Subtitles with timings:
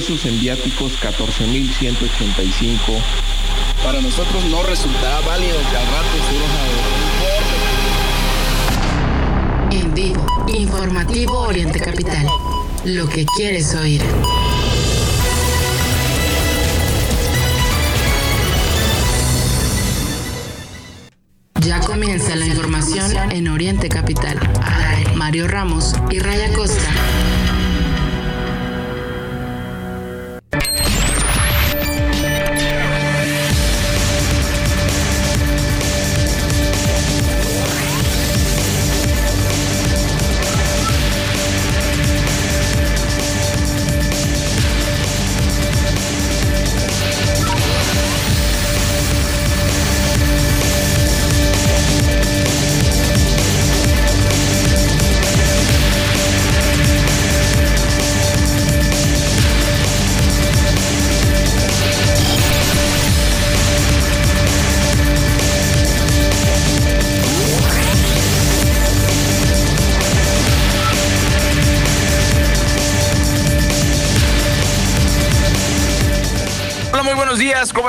[0.00, 2.80] pesos, en viáticos 14,185.
[3.84, 6.08] Para nosotros no resultará válido que al rato
[9.72, 12.26] En vivo, informativo Oriente Capital.
[12.84, 14.02] Lo que quieres oír.
[21.60, 24.40] Ya comienza la información en Oriente Capital.
[25.14, 26.88] Mario Ramos y Raya Costa.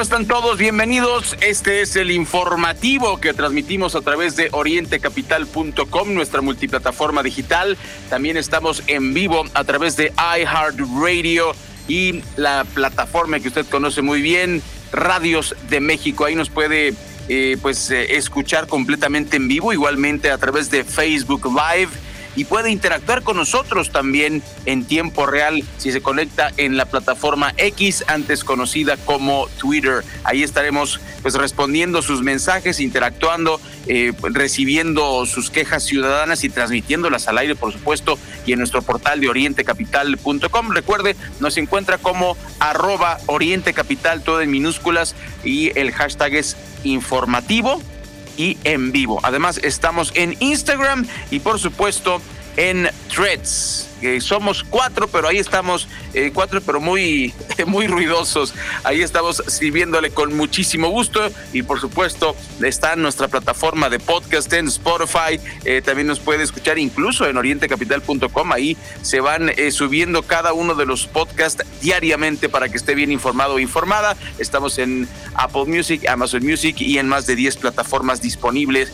[0.02, 0.58] ¿Cómo están todos?
[0.58, 1.38] Bienvenidos.
[1.42, 7.78] Este es el informativo que transmitimos a través de orientecapital.com, nuestra multiplataforma digital.
[8.10, 11.52] También estamos en vivo a través de iHeartRadio
[11.88, 16.26] y la plataforma que usted conoce muy bien, Radios de México.
[16.26, 16.96] Ahí nos puede
[17.30, 21.92] eh, pues eh, escuchar completamente en vivo, igualmente a través de Facebook Live
[22.36, 27.54] y puede interactuar con nosotros también en tiempo real si se conecta en la plataforma
[27.58, 30.04] X, antes conocida como Twitter.
[30.24, 37.38] Ahí estaremos pues respondiendo sus mensajes, interactuando, eh, recibiendo sus quejas ciudadanas y transmitiéndolas al
[37.38, 40.72] aire, por supuesto, y en nuestro portal de orientecapital.com.
[40.72, 47.82] Recuerde, nos encuentra como arroba orientecapital, todo en minúsculas, y el hashtag es informativo
[48.38, 49.20] y en vivo.
[49.24, 52.22] Además, estamos en Instagram y por supuesto
[52.58, 57.34] en Threads somos cuatro, pero ahí estamos, eh, cuatro, pero muy,
[57.68, 58.54] muy ruidosos.
[58.84, 64.52] Ahí estamos sirviéndole con muchísimo gusto y por supuesto está en nuestra plataforma de podcast
[64.54, 65.40] en Spotify.
[65.66, 68.52] Eh, también nos puede escuchar incluso en orientecapital.com.
[68.52, 73.12] Ahí se van eh, subiendo cada uno de los podcasts diariamente para que esté bien
[73.12, 74.16] informado o informada.
[74.40, 78.92] Estamos en Apple Music, Amazon Music y en más de 10 plataformas disponibles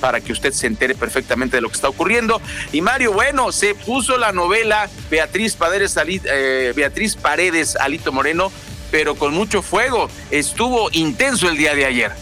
[0.00, 2.40] para que usted se entere perfectamente de lo que está ocurriendo.
[2.72, 8.50] Y Mario, bueno, se puso la novela Beatriz Paredes, eh, Beatriz Paredes Alito Moreno,
[8.90, 10.08] pero con mucho fuego.
[10.30, 12.12] Estuvo intenso el día de ayer.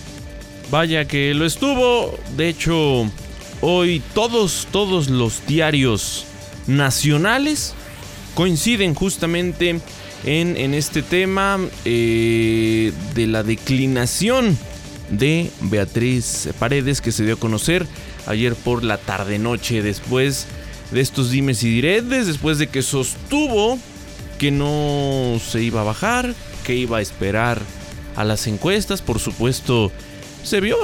[0.71, 2.19] Vaya que lo estuvo.
[2.37, 3.11] De hecho,
[3.61, 6.27] hoy todos, todos los diarios
[6.67, 7.75] nacionales
[8.34, 9.81] coinciden justamente
[10.25, 14.59] en, en este tema eh, de la declinación
[15.11, 17.87] de Beatriz Paredes que se dio a conocer
[18.27, 19.83] ayer por la tarde-noche.
[19.83, 20.47] Después
[20.91, 23.79] de estos dimes y diretes, después de que sostuvo
[24.39, 27.61] que no se iba a bajar, que iba a esperar
[28.17, 29.91] a las encuestas, por supuesto
[30.45, 30.77] se vio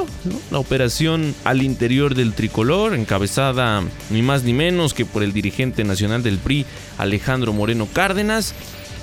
[0.50, 5.84] la operación al interior del tricolor, encabezada ni más ni menos que por el dirigente
[5.84, 6.66] nacional del PRI,
[6.98, 8.54] Alejandro Moreno Cárdenas,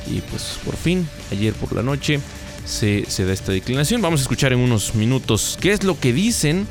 [0.08, 2.20] y pues por fin, ayer por la noche,
[2.72, 4.02] se, da esta declinación.
[4.02, 6.68] Vamos a escuchar en unos minutos qué es lo que dicen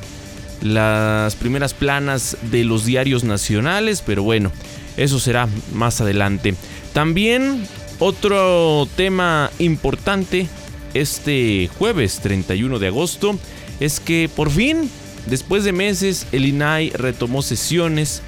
[0.63, 4.51] las primeras planas de los diarios nacionales, pero bueno,
[4.97, 6.55] eso será más adelante.
[6.93, 7.67] También
[7.99, 10.49] otro tema importante
[10.95, 13.39] este jueves 31 de agosto
[13.79, 14.91] es que por fin,
[15.27, 18.23] después de meses, el INAI retomó sesiones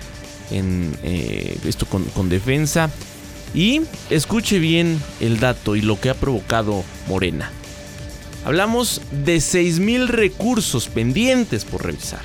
[0.51, 2.91] en eh, esto con, con defensa
[3.55, 7.51] y escuche bien el dato y lo que ha provocado Morena.
[8.45, 12.23] Hablamos de 6.000 recursos pendientes por revisar.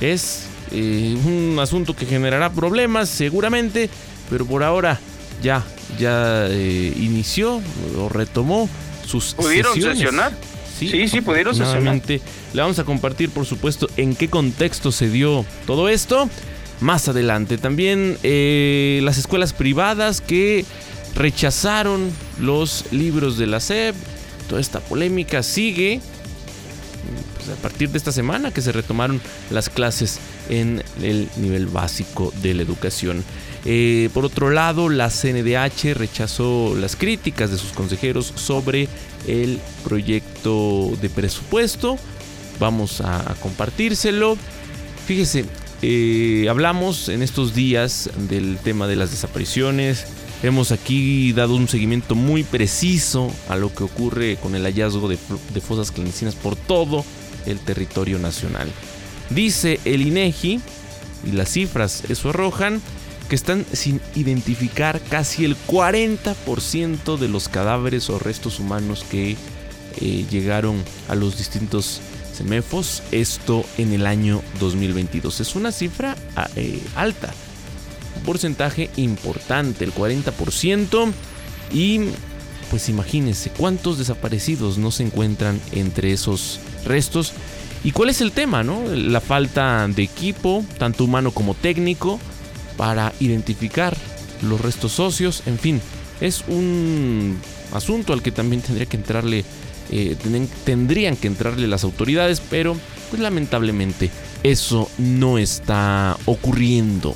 [0.00, 3.88] Es eh, un asunto que generará problemas seguramente,
[4.28, 5.00] pero por ahora
[5.42, 5.64] ya,
[5.98, 7.62] ya eh, inició
[7.98, 8.68] o retomó
[9.06, 10.32] sus ¿Pudieron sesionar?
[10.78, 12.00] Sí, sí, pudieron sesionar.
[12.06, 12.20] Le
[12.62, 16.28] vamos a compartir, por supuesto, en qué contexto se dio todo esto
[16.80, 17.58] más adelante.
[17.58, 20.64] También eh, las escuelas privadas que
[21.14, 23.96] rechazaron los libros de la SEP.
[24.48, 26.00] Toda esta polémica sigue
[27.36, 30.18] pues, a partir de esta semana que se retomaron las clases
[30.48, 33.24] en el nivel básico de la educación.
[33.64, 38.88] Eh, por otro lado, la CNDH rechazó las críticas de sus consejeros sobre
[39.26, 41.98] el proyecto de presupuesto.
[42.58, 44.36] Vamos a compartírselo.
[45.06, 45.44] Fíjese,
[45.82, 50.06] eh, hablamos en estos días del tema de las desapariciones,
[50.42, 55.16] Hemos aquí dado un seguimiento muy preciso a lo que ocurre con el hallazgo de,
[55.60, 57.04] fosas clandestinas por todo
[57.44, 58.70] el territorio nacional.
[59.30, 60.60] Dice el INEGI,
[61.24, 62.80] y las cifras eso arrojan,
[63.28, 69.36] que están sin identificar casi el 40% de los cadáveres o restos humanos que
[70.00, 72.00] eh, llegaron a los distintos
[72.32, 75.40] semefos, esto en el año 2022.
[75.40, 77.34] Es una cifra ah, eh, alta,
[78.18, 81.12] porcentaje importante, el 40%,
[81.72, 82.00] y
[82.70, 87.32] pues imagínense cuántos desaparecidos no se encuentran entre esos restos.
[87.84, 88.82] ¿Y cuál es el tema, no?
[88.94, 92.18] La falta de equipo, tanto humano como técnico,
[92.76, 93.96] para identificar
[94.42, 95.80] los restos socios, en fin,
[96.20, 97.38] es un
[97.72, 99.44] asunto al que también tendría que entrarle,
[99.90, 100.16] eh,
[100.64, 102.76] tendrían que entrarle las autoridades, pero
[103.10, 104.10] pues lamentablemente
[104.42, 107.14] eso no está ocurriendo.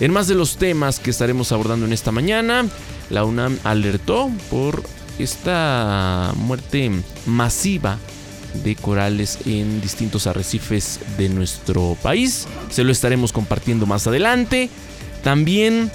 [0.00, 2.66] En más de los temas que estaremos abordando en esta mañana,
[3.08, 4.82] la UNAM alertó por
[5.18, 6.90] esta muerte
[7.24, 7.98] masiva
[8.62, 12.46] de corales en distintos arrecifes de nuestro país.
[12.70, 14.68] Se lo estaremos compartiendo más adelante.
[15.22, 15.90] También,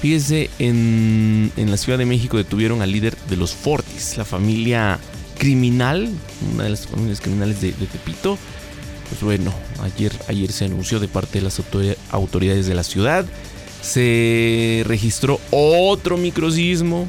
[0.00, 4.98] fíjese, en, la Ciudad de México detuvieron al líder de los Fortis, la familia
[5.38, 6.08] criminal,
[6.54, 8.38] una de las familias criminales de, Tepito.
[9.08, 11.60] Pues bueno, ayer, ayer se anunció de parte de las
[12.10, 13.24] autoridades de la ciudad.
[13.82, 17.06] Se registró otro microsismo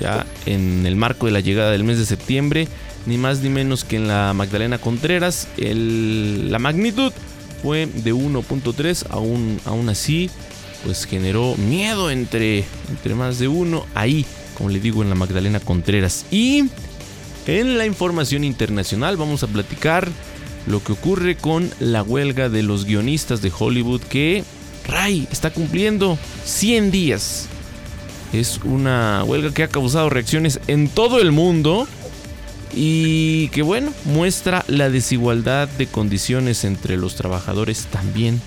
[0.00, 2.68] ya en el marco de la llegada del mes de septiembre
[3.06, 5.48] ni más ni menos que en la Magdalena Contreras.
[5.56, 7.12] la magnitud
[7.62, 10.30] fue de 1.3, aún, aún así,
[10.84, 13.86] pues generó miedo entre, entre más de uno.
[13.94, 14.24] Ahí,
[14.56, 16.26] como le digo, en la Magdalena Contreras.
[16.30, 16.64] Y
[17.46, 20.08] en la información internacional vamos a platicar
[20.66, 24.44] lo que ocurre con la huelga de los guionistas de Hollywood que,
[24.86, 27.46] Ray, está cumpliendo 100 días.
[28.32, 31.88] Es una huelga que ha causado reacciones en todo el mundo
[32.72, 38.40] y que bueno, muestra la desigualdad de condiciones entre los trabajadores también,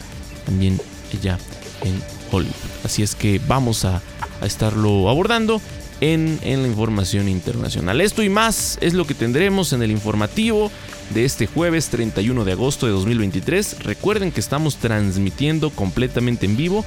[0.45, 0.80] también
[1.13, 1.38] allá
[1.83, 2.01] en
[2.31, 2.54] Hollywood.
[2.83, 4.01] Así es que vamos a,
[4.42, 5.62] estarlo abordando
[6.01, 8.01] en, la información internacional.
[8.01, 10.72] Esto y más es lo que tendremos en el informativo
[11.13, 13.84] de este jueves 31 de agosto de 2023.
[13.84, 16.86] Recuerden que estamos transmitiendo completamente en vivo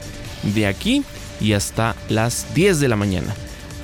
[0.54, 1.04] de aquí
[1.40, 3.34] y hasta las 10 de la mañana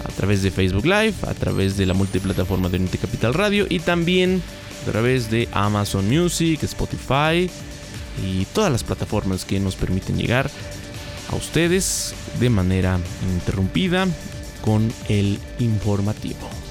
[0.04, 3.78] a través de Facebook Live, a través de la multiplataforma de Unity Capital Radio y
[3.78, 4.42] también
[4.82, 7.48] a través de Amazon Music, Spotify
[8.22, 10.50] y todas las plataformas que nos permiten llegar
[11.30, 12.98] a ustedes de manera
[13.32, 14.06] interrumpida
[14.62, 16.61] con el informativo.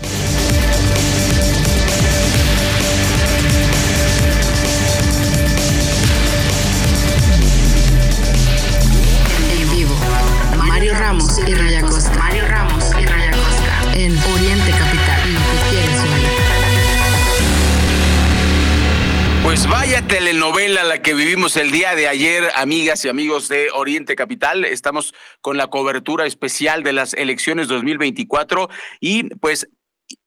[20.11, 24.65] Telenovela la que vivimos el día de ayer, amigas y amigos de Oriente Capital.
[24.65, 28.69] Estamos con la cobertura especial de las elecciones 2024
[28.99, 29.69] y pues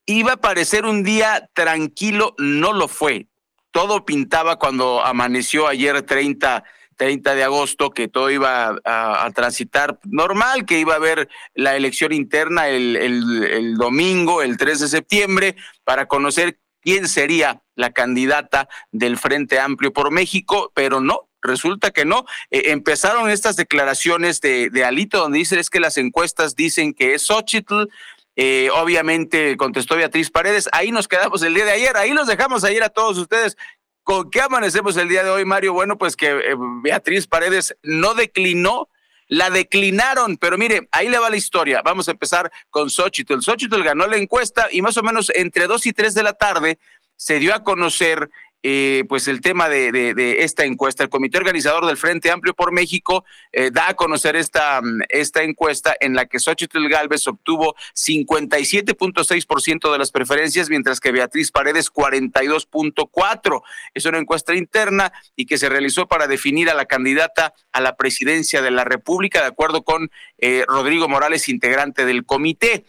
[0.06, 3.26] iba a parecer un día tranquilo, no lo fue.
[3.72, 6.64] Todo pintaba cuando amaneció ayer 30
[6.96, 12.12] 30 de agosto, que todo iba a, transitar normal, que iba a haber la elección
[12.12, 19.19] interna el, el, domingo, el 3 de septiembre, para conocer quién sería la candidata del
[19.19, 22.26] Frente Amplio por México, pero no, resulta que no.
[22.50, 27.23] Eh, empezaron estas declaraciones de, Alito, donde dice es que las encuestas dicen que es
[27.26, 27.88] Xochitl.
[28.37, 30.69] Eh, obviamente contestó Beatriz Paredes.
[30.73, 31.97] Ahí nos quedamos el día de ayer.
[31.97, 33.57] Ahí los dejamos ayer a todos ustedes.
[34.03, 35.73] ¿Con qué amanecemos el día de hoy, Mario?
[35.73, 38.91] Bueno, pues que eh, Beatriz Paredes no declinó,
[39.28, 41.83] la declinaron, pero mire, ahí le va la historia.
[41.83, 43.40] Vamos a empezar con Xochitl.
[43.40, 46.78] Xochitl ganó la encuesta y más o menos entre dos y tres de la tarde
[47.16, 48.31] se dio a conocer
[48.66, 51.02] eh, pues el tema de, esta encuesta.
[51.02, 54.80] El comité organizador del Frente Amplio por México eh, da a conocer esta,
[55.11, 61.50] esta encuesta en la que Xochitl Galvez obtuvo 57.6% de las preferencias, mientras que Beatriz
[61.50, 63.62] Paredes 42.4%.
[63.92, 67.97] Es una encuesta interna y que se realizó para definir a la candidata a la
[67.97, 72.87] presidencia de la República, de acuerdo con eh, Rodrigo Morales, integrante del comité.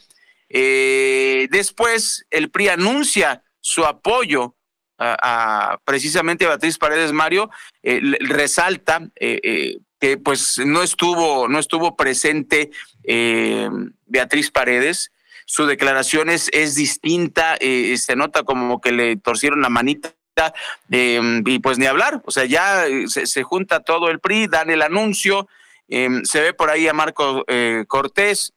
[0.47, 4.54] después, el PRI anuncia su apoyo
[4.97, 7.49] a, precisamente Beatriz Paredes Mario,
[7.83, 12.71] eh, resalta eh, eh, que pues no estuvo, no estuvo presente
[14.05, 15.11] Beatriz Paredes.
[15.45, 20.13] Su declaración es, distinta, se nota como que le torcieron la manita
[20.89, 25.47] y pues ni hablar, o sea, ya se, junta todo el PRI, dan el anuncio,
[25.87, 27.45] se ve por ahí a Marco
[27.87, 28.54] Cortés,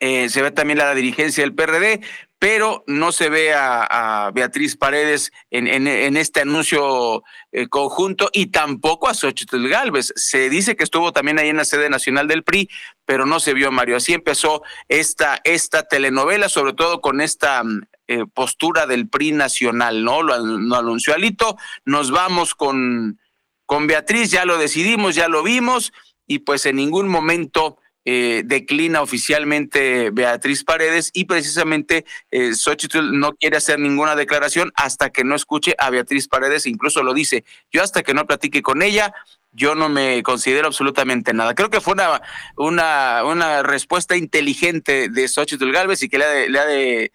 [0.00, 2.00] eh, se ve también la dirigencia del PRD,
[2.40, 9.14] pero no se ve a, Beatriz Paredes en, este anuncio eh, conjunto y tampoco a
[9.14, 10.10] Xochitl Galvez.
[10.16, 12.70] Se dice que estuvo también ahí en la sede nacional del PRI,
[13.04, 13.96] pero no se vio a Mario.
[13.96, 20.02] Así empezó esta, esta telenovela, sobre todo con esta mm, eh, postura del PRI nacional,
[20.02, 20.22] ¿no?
[20.22, 21.58] Lo, lo, anunció Alito.
[21.84, 23.20] Nos vamos con,
[23.66, 25.92] con Beatriz, ya lo decidimos, ya lo vimos,
[26.26, 33.34] y pues en ningún momento eh, declina oficialmente Beatriz Paredes y precisamente eh, Xochitl no
[33.34, 37.82] quiere hacer ninguna declaración hasta que no escuche a Beatriz Paredes, incluso lo dice, yo
[37.82, 39.12] hasta que no platique con ella,
[39.52, 41.54] yo no me considero absolutamente nada.
[41.54, 42.22] Creo que fue una,
[42.56, 47.12] una, una respuesta inteligente de Xochitl Galvez y que le ha de,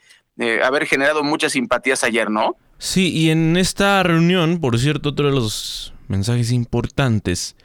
[0.63, 2.57] haber generado muchas simpatías ayer, ¿no?
[2.77, 7.55] Sí, y en esta reunión, por cierto, otro de los mensajes importantes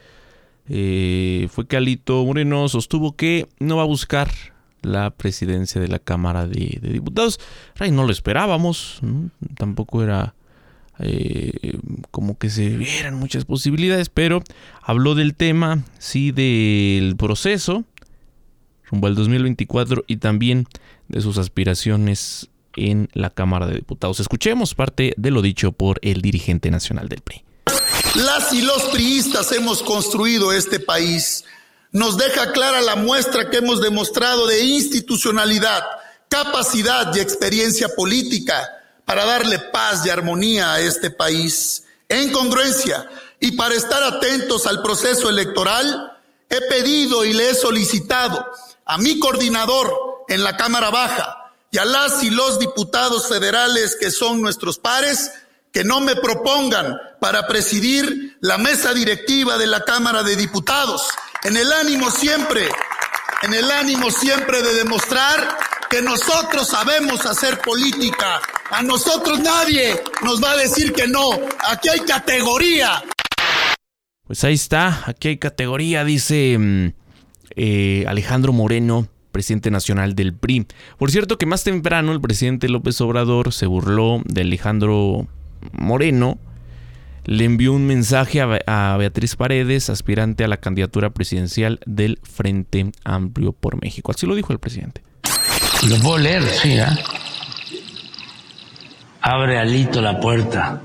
[0.72, 4.30] eh, fue que Alito Moreno sostuvo que no va a buscar
[4.82, 7.40] la presidencia de la Cámara de, Diputados.
[7.74, 9.00] Ray, no lo esperábamos,
[9.56, 10.34] tampoco era
[11.00, 11.76] eh,
[12.12, 14.44] como que se vieran muchas posibilidades, pero
[14.80, 17.84] habló del tema, sí, del proceso
[18.90, 20.66] rumbo al 2024 y también
[21.08, 24.20] de sus aspiraciones en la Cámara de Diputados.
[24.20, 27.42] Escuchemos parte de lo dicho por el dirigente nacional del PRI.
[28.14, 31.44] Las y los priistas hemos construido este país.
[31.92, 35.84] Nos deja clara la muestra que hemos demostrado de institucionalidad,
[36.28, 38.68] capacidad y experiencia política
[39.04, 41.84] para darle paz y armonía a este país.
[42.08, 48.44] En congruencia y para estar atentos al proceso electoral, he pedido y le he solicitado
[48.84, 54.10] a mi coordinador en la Cámara Baja y a las y los diputados federales que
[54.10, 55.30] son nuestros pares
[55.72, 61.08] que no me propongan para presidir la mesa directiva de la Cámara de Diputados,
[61.44, 62.66] en el ánimo siempre,
[63.42, 65.56] en el ánimo siempre de demostrar
[65.90, 68.40] que nosotros sabemos hacer política.
[68.70, 71.30] A nosotros nadie nos va a decir que no.
[71.68, 73.02] Aquí hay categoría.
[74.26, 76.92] Pues ahí está, aquí hay categoría, dice mm,
[77.56, 80.66] eh, Alejandro Moreno, presidente nacional del PRI.
[80.98, 85.26] Por cierto que más temprano el presidente López Obrador se burló de Alejandro
[85.72, 86.38] Moreno
[87.30, 93.52] le envió un mensaje a, Beatriz Paredes, aspirante a la candidatura presidencial del Frente Amplio
[93.52, 94.10] por México.
[94.10, 95.00] Así lo dijo el presidente.
[95.88, 96.86] Lo puedo leer, sí, ¿eh?
[99.20, 100.82] Abre alito la puerta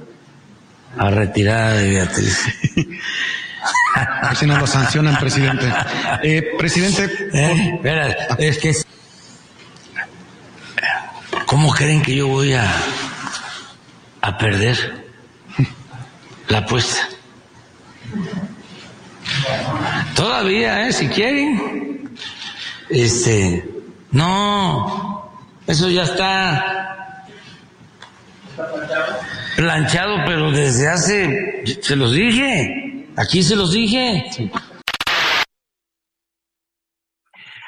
[0.95, 2.45] a retirada de Beatriz.
[4.21, 5.65] Así no lo sancionan, presidente.
[6.21, 7.09] Eh, presidente.
[7.33, 8.71] Eh, espera, es que.
[11.47, 12.71] ¿Cómo creen que yo voy a
[14.21, 15.04] a perder
[16.49, 17.07] la apuesta.
[20.15, 20.93] Todavía, ¿eh?
[20.93, 22.15] Si quieren.
[22.89, 23.67] Este,
[24.11, 25.31] no,
[25.65, 27.27] eso ya está
[29.55, 34.51] planchado, pero desde hace, se los dije, aquí se los dije.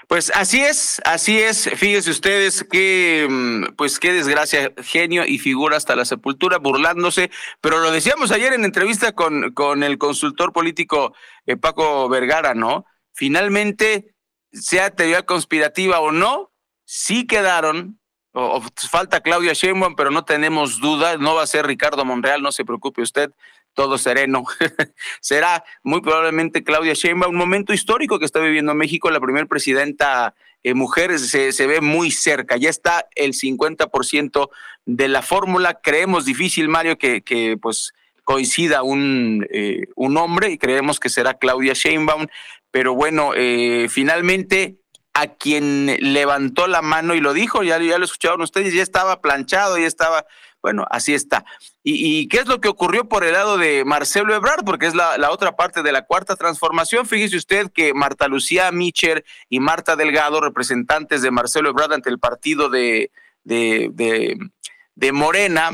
[0.07, 1.69] Pues así es, así es.
[1.75, 7.29] Fíjense ustedes que, mm, pues qué desgracia, genio y figura hasta la sepultura, burlándose.
[7.59, 11.13] Pero lo decíamos ayer en entrevista con, con el consultor político
[11.45, 12.85] eh, Paco Vergara, ¿no?
[13.13, 14.15] Finalmente,
[14.53, 16.53] sea teoría conspirativa o no,
[16.85, 17.99] sí quedaron.
[18.31, 22.51] O, falta Claudia Sheinbaum, pero no tenemos duda, no va a ser Ricardo Monreal, no
[22.53, 23.31] se preocupe usted
[23.77, 24.43] todo sereno.
[25.21, 30.33] Será muy probablemente Claudia Sheinbaum, un momento histórico que está viviendo México, la primera presidenta
[30.63, 34.49] eh, mujer se, se, ve muy cerca, ya está el 50%
[34.87, 37.93] de la fórmula, creemos difícil, Mario, que, que pues
[38.23, 42.25] coincida un, eh, un hombre y creemos que será Claudia Sheinbaum,
[42.71, 44.79] pero bueno, eh, finalmente
[45.13, 49.21] a quien levantó la mano y lo dijo, ya, ya lo escucharon ustedes, ya estaba
[49.21, 50.25] planchado, ya estaba
[50.61, 51.45] bueno, así está.
[51.89, 54.65] ¿Y, qué es lo que ocurrió por el lado de Marcelo Ebrard?
[54.65, 57.05] Porque es la, otra parte de la cuarta transformación.
[57.05, 62.19] Fíjese usted que Marta Lucía Micher y Marta Delgado, representantes de Marcelo Ebrard ante el
[62.19, 63.09] partido de,
[63.45, 65.69] de, Morena,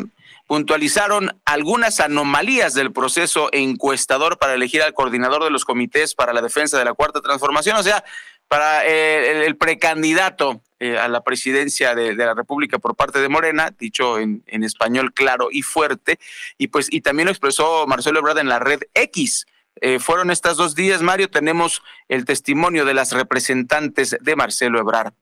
[0.45, 6.43] puntualizaron algunas anomalías del proceso encuestador para elegir al coordinador de los comités para la
[6.43, 7.75] defensa de la cuarta transformación.
[7.77, 8.03] O sea,
[8.47, 13.73] para eh, el, precandidato eh, a la presidencia de, la República por parte de Morena,
[13.79, 16.19] dicho en, español claro y fuerte,
[16.57, 19.45] y pues y también lo expresó Marcelo Ebrard en la red X.
[19.79, 25.13] Eh, fueron estos dos días, Mario, tenemos el testimonio de las representantes de Marcelo Ebrard.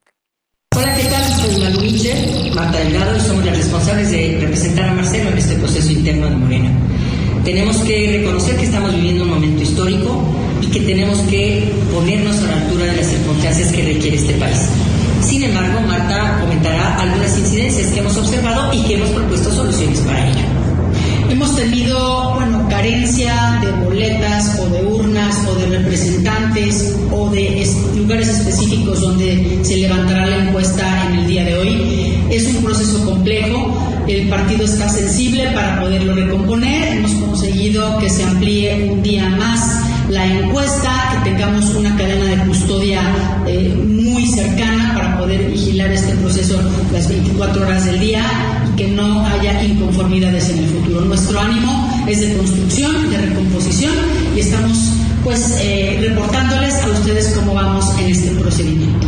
[0.76, 1.24] Hola, ¿qué tal?
[1.26, 5.92] Soy Malu Marta Delgado, y somos las responsables de representar a Marcelo en este proceso
[5.92, 6.72] interno de Morena.
[7.46, 10.26] Tenemos que reconocer que estamos viviendo un momento histórico
[10.60, 14.61] y que tenemos que ponernos a la altura de las circunstancias que requiere este país.
[18.18, 20.46] Observado y que hemos propuesto soluciones para ello.
[21.30, 27.66] Hemos tenido, bueno, carencia de boletas o de urnas o de representantes o de
[27.96, 32.22] lugares específicos donde se levantará la encuesta en el día de hoy.
[32.30, 38.24] Es un proceso complejo, el partido está sensible para poderlo recomponer, hemos conseguido que se
[38.24, 40.92] amplíe un día más la encuesta,
[41.24, 43.02] que tengamos una cadena de custodia
[43.48, 44.81] eh, muy cercana
[45.22, 46.60] poder vigilar este proceso
[46.92, 48.26] las 24 horas del día
[48.68, 51.02] y que no haya inconformidades en el futuro.
[51.02, 53.94] Nuestro ánimo es de construcción, de recomposición
[54.36, 54.78] y estamos
[55.24, 59.08] pues eh, reportándoles a ustedes cómo vamos en este procedimiento.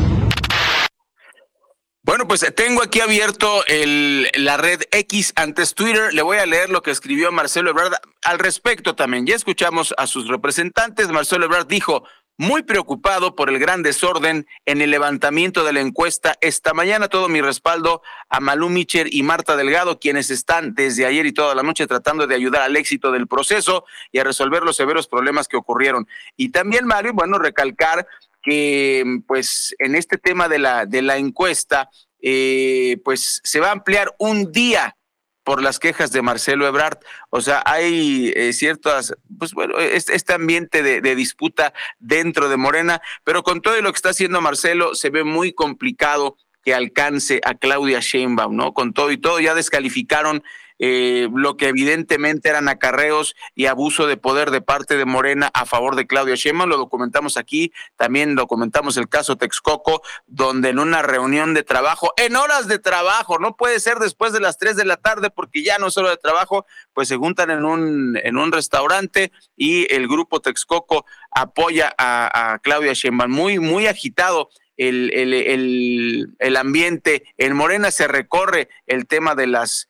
[2.03, 6.13] Bueno, pues tengo aquí abierto el, la red X antes Twitter.
[6.13, 7.93] Le voy a leer lo que escribió Marcelo Ebrard
[8.23, 9.25] al respecto también.
[9.25, 11.07] Ya escuchamos a sus representantes.
[11.07, 12.03] Marcelo Ebrard dijo,
[12.37, 17.07] muy preocupado por el gran desorden en el levantamiento de la encuesta esta mañana.
[17.07, 21.55] Todo mi respaldo a Malú Micher y Marta Delgado, quienes están desde ayer y toda
[21.55, 25.47] la noche tratando de ayudar al éxito del proceso y a resolver los severos problemas
[25.47, 26.07] que ocurrieron.
[26.35, 28.07] Y también, Mario, bueno, recalcar
[28.41, 31.89] que pues en este tema de la, de la encuesta,
[32.21, 34.97] eh, pues se va a ampliar un día
[35.43, 36.99] por las quejas de Marcelo Ebrard.
[37.29, 43.01] O sea, hay eh, ciertas, pues bueno, este, ambiente de, de, disputa dentro de Morena,
[43.23, 47.55] pero con todo lo que está haciendo Marcelo, se ve muy complicado que alcance a
[47.55, 48.73] Claudia Sheinbaum, ¿no?
[48.73, 50.43] Con todo y todo, ya descalificaron
[50.85, 55.65] eh, lo que evidentemente eran acarreos y abuso de poder de parte de Morena a
[55.65, 56.69] favor de Claudia Sheinbaum.
[56.69, 62.35] Lo documentamos aquí, también documentamos el caso Texcoco, donde en una reunión de trabajo, en
[62.35, 65.77] horas de trabajo, no puede ser después de las tres de la tarde porque ya
[65.77, 70.09] no es hora de trabajo, pues se juntan en un, en un restaurante y el
[70.09, 73.31] grupo Texcoco apoya a, Claudia Sheinbaum.
[73.31, 77.23] Muy, muy agitado el, el, el, ambiente.
[77.37, 79.87] En Morena se recorre el tema de las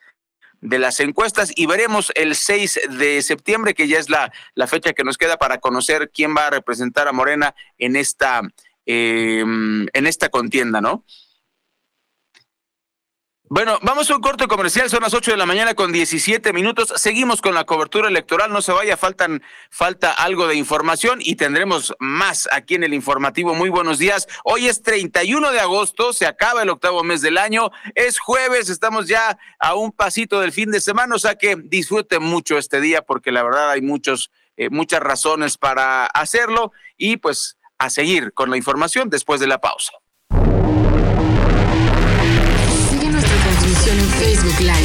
[0.64, 4.94] de las encuestas y veremos el 6 de septiembre, que ya es la, la fecha
[4.94, 8.42] que nos queda para conocer quién va a representar a Morena en esta,
[8.86, 11.04] eh, en esta contienda, ¿no?
[13.50, 16.94] Bueno, vamos a un corte comercial, son las 8 de la mañana con 17 minutos.
[16.96, 21.94] Seguimos con la cobertura electoral, no se vaya, faltan, falta algo de información y tendremos
[22.00, 23.54] más aquí en el informativo.
[23.54, 24.28] Muy buenos días.
[24.46, 29.08] Hoy es 31 de agosto, se acaba el octavo mes del año, es jueves, estamos
[29.08, 33.02] ya a un pasito del fin de semana, o sea que disfruten mucho este día
[33.02, 38.50] porque la verdad hay muchos, eh, muchas razones para hacerlo y pues a seguir con
[38.50, 39.92] la información después de la pausa.
[44.24, 44.83] Facebook Live.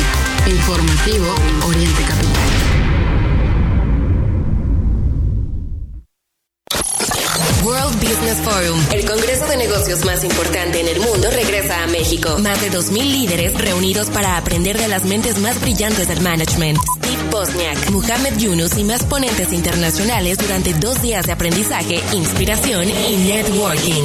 [8.08, 12.38] Business Forum, el congreso de negocios más importante en el mundo, regresa a México.
[12.38, 16.78] Más de 2.000 líderes reunidos para aprender de las mentes más brillantes del management.
[16.96, 23.16] Steve Bosniak, Muhammad Yunus y más ponentes internacionales durante dos días de aprendizaje, inspiración y
[23.16, 24.04] networking.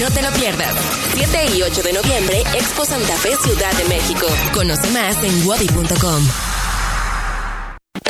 [0.00, 0.74] No te lo pierdas.
[1.14, 4.26] 7 y 8 de noviembre, Expo Santa Fe, Ciudad de México.
[4.52, 6.53] Conoce más en wadi.com.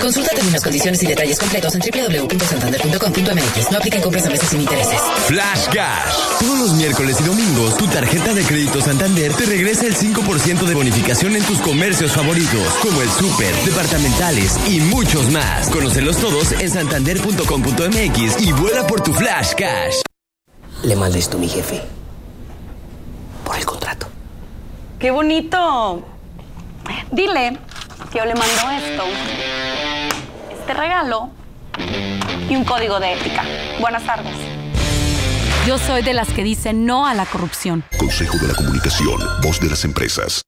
[0.00, 3.70] Consulta términos, condiciones y detalles completos en www.santander.com.mx.
[3.70, 5.00] No apliquen compras a meses sin intereses.
[5.26, 6.14] Flash Cash.
[6.40, 10.74] Todos los miércoles y domingos, tu tarjeta de crédito Santander te regresa el 5% de
[10.74, 15.68] bonificación en tus comercios favoritos, como el súper, departamentales y muchos más.
[15.70, 20.02] Conocelos todos en santander.com.mx y vuela por tu Flash Cash.
[20.82, 21.80] Le mandé esto a mi jefe.
[23.44, 24.06] Por el contrato.
[24.98, 26.04] ¡Qué bonito!
[27.10, 27.58] Dile
[28.12, 29.04] que yo le mando esto,
[30.64, 31.28] este regalo
[32.48, 33.44] y un código de ética.
[33.80, 34.34] Buenas tardes.
[35.66, 37.84] Yo soy de las que dicen no a la corrupción.
[37.98, 40.40] Consejo de la Comunicación, voz de las empresas.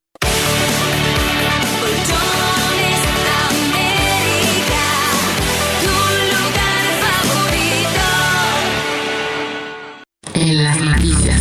[10.33, 11.39] En las noticias.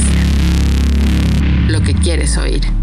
[1.68, 2.75] Lo que quieres oír.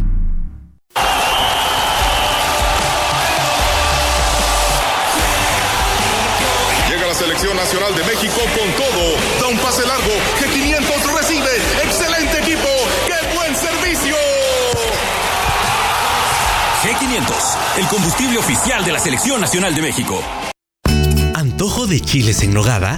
[7.84, 9.16] Nacional de México con todo.
[9.40, 10.12] Da un pase largo.
[10.40, 11.50] G500 recibe.
[11.84, 12.68] Excelente equipo.
[13.08, 14.16] ¡Qué buen servicio!
[16.84, 20.22] G500, el combustible oficial de la selección nacional de México.
[21.34, 22.98] ¿Antojo de chiles en nogada?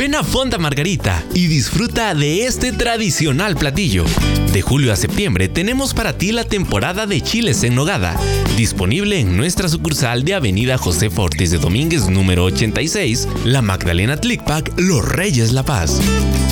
[0.00, 4.06] Ven a Fonda Margarita y disfruta de este tradicional platillo.
[4.50, 8.18] De julio a septiembre tenemos para ti la temporada de chiles en nogada,
[8.56, 14.72] disponible en nuestra sucursal de Avenida José Fortes de Domínguez número 86, La Magdalena Tlicpac,
[14.78, 16.00] Los Reyes La Paz.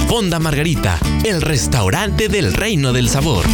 [0.08, 3.46] Fonda Margarita, el restaurante del reino del sabor.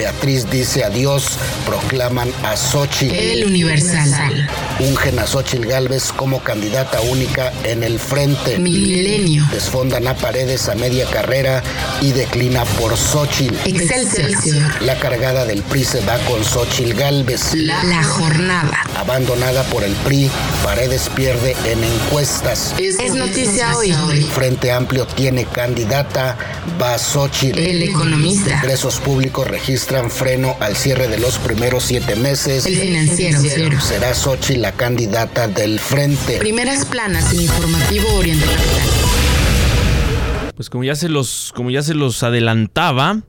[0.00, 1.36] Beatriz dice adiós,
[1.66, 3.14] proclaman a Xochitl.
[3.14, 4.48] El Universal.
[4.78, 8.58] Ungen a Xochitl Galvez como candidata única en el frente.
[8.58, 9.44] Milenio.
[9.52, 11.62] Desfondan a Paredes a media carrera
[12.00, 13.54] y declina por Xochitl.
[13.66, 14.82] Excelsior.
[14.82, 17.52] La cargada del PRI se va con Xochitl Galvez.
[17.52, 18.82] La, la jornada.
[18.96, 20.30] Abandonada por el PRI,
[20.64, 22.74] Paredes pierde en encuestas.
[22.78, 23.92] Es, es noticia hoy.
[24.34, 26.38] Frente Amplio tiene candidata,
[26.80, 27.58] va Xochitl.
[27.58, 28.54] El economista.
[28.62, 29.46] Ingresos públicos
[29.90, 32.64] registran freno al cierre de los primeros siete meses.
[32.64, 33.80] El financiero.
[33.80, 36.38] Será Xochitl la candidata del frente.
[36.38, 40.52] Primeras planas en Informativo Oriente Capital.
[40.54, 43.22] Pues como ya se los, como ya se los adelantaba,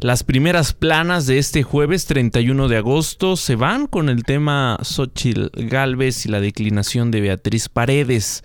[0.00, 5.50] las primeras planas de este jueves 31 de agosto se van con el tema Xochitl
[5.52, 8.42] Galvez y la declinación de Beatriz Paredes.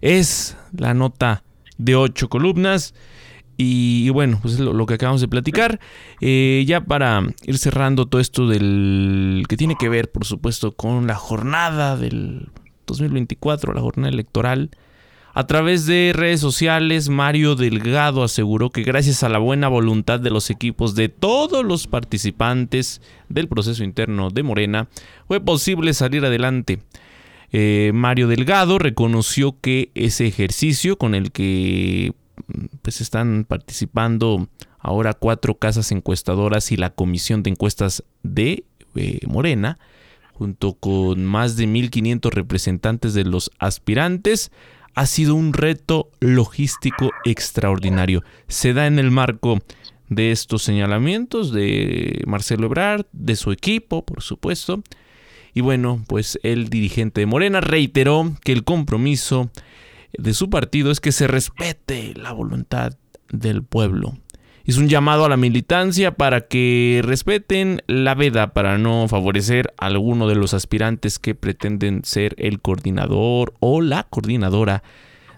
[0.00, 1.44] Es la nota
[1.76, 2.94] de ocho columnas.
[3.56, 5.78] Y, bueno, pues lo, lo, que acabamos de platicar.
[6.20, 11.06] Eh, ya para ir cerrando todo esto del que tiene que ver, por supuesto, con
[11.06, 12.48] la jornada del
[12.86, 14.70] 2024, la jornada electoral.
[15.34, 20.28] A través de redes sociales, Mario Delgado aseguró que gracias a la buena voluntad de
[20.28, 24.88] los equipos de todos los participantes del proceso interno de Morena,
[25.26, 26.80] fue posible salir adelante.
[27.50, 32.12] Eh, Mario Delgado reconoció que ese ejercicio con el que
[32.82, 38.64] pues están participando ahora cuatro casas encuestadoras y la comisión de encuestas de
[38.94, 39.78] eh, Morena,
[40.32, 44.50] junto con más de 1.500 representantes de los aspirantes,
[44.94, 48.22] ha sido un reto logístico extraordinario.
[48.48, 49.58] Se da en el marco
[50.08, 54.82] de estos señalamientos de Marcelo Ebrard, de su equipo, por supuesto.
[55.54, 59.50] Y bueno, pues el dirigente de Morena reiteró que el compromiso
[60.18, 62.94] de su partido es que se respete la voluntad
[63.30, 64.18] del pueblo.
[64.64, 69.86] Hizo un llamado a la militancia para que respeten la veda para no favorecer a
[69.86, 74.84] alguno de los aspirantes que pretenden ser el coordinador o la coordinadora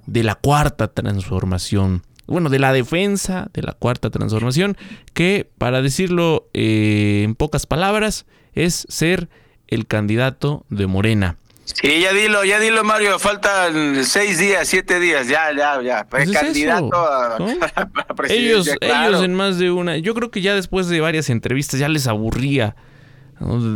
[0.06, 2.02] de la cuarta transformación.
[2.26, 4.76] Bueno, de la defensa de la cuarta transformación,
[5.14, 9.28] que para decirlo eh, en pocas palabras, es ser
[9.68, 11.38] el candidato de Morena.
[11.64, 13.18] Sí, ya dilo, ya dilo, Mario.
[13.18, 15.28] Faltan seis días, siete días.
[15.28, 16.06] Ya, ya, ya.
[16.08, 17.46] Pues es candidato eso, a, ¿no?
[18.08, 19.08] a presidencia, ellos, claro.
[19.08, 19.96] ellos en más de una.
[19.96, 22.76] Yo creo que ya después de varias entrevistas ya les aburría.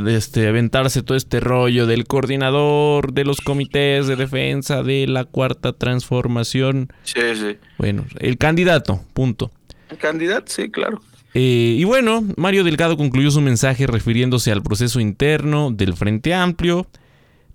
[0.06, 5.72] Este, aventarse todo este rollo del coordinador, de los comités de defensa, de la cuarta
[5.72, 6.92] transformación.
[7.02, 7.58] Sí, sí.
[7.76, 9.50] Bueno, el candidato, punto.
[9.90, 11.02] El candidato, sí, claro.
[11.34, 16.86] Eh, y bueno, Mario Delgado concluyó su mensaje refiriéndose al proceso interno del Frente Amplio,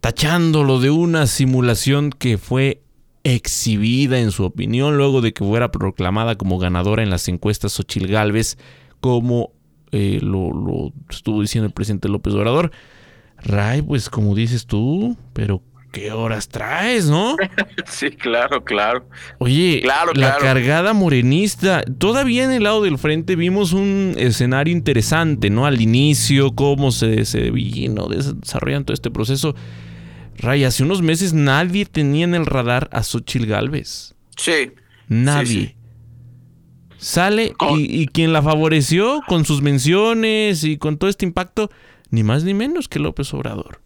[0.03, 2.81] tachándolo de una simulación que fue
[3.23, 8.07] exhibida en su opinión luego de que fuera proclamada como ganadora en las encuestas Xochil
[8.07, 8.57] Gálvez,
[8.99, 9.53] como
[9.93, 12.71] eh, lo, lo estuvo diciendo el presidente López Obrador.
[13.37, 15.61] Ray, pues como dices tú, pero
[15.93, 17.37] ¿qué horas traes, no?
[17.85, 19.07] Sí, claro, claro.
[19.37, 20.41] Oye, Claro, la claro.
[20.41, 21.81] cargada morenista.
[21.97, 25.65] Todavía en el lado del frente vimos un escenario interesante, ¿no?
[25.65, 29.55] Al inicio, cómo se, se vino desarrollando todo este proceso.
[30.37, 34.15] Ray, hace unos meses nadie tenía en el radar a Xochil Gálvez.
[34.37, 34.71] Sí.
[35.07, 35.45] Nadie.
[35.45, 35.75] Sí, sí.
[36.97, 41.69] Sale y, y quien la favoreció con sus menciones y con todo este impacto,
[42.11, 43.81] ni más ni menos que López Obrador.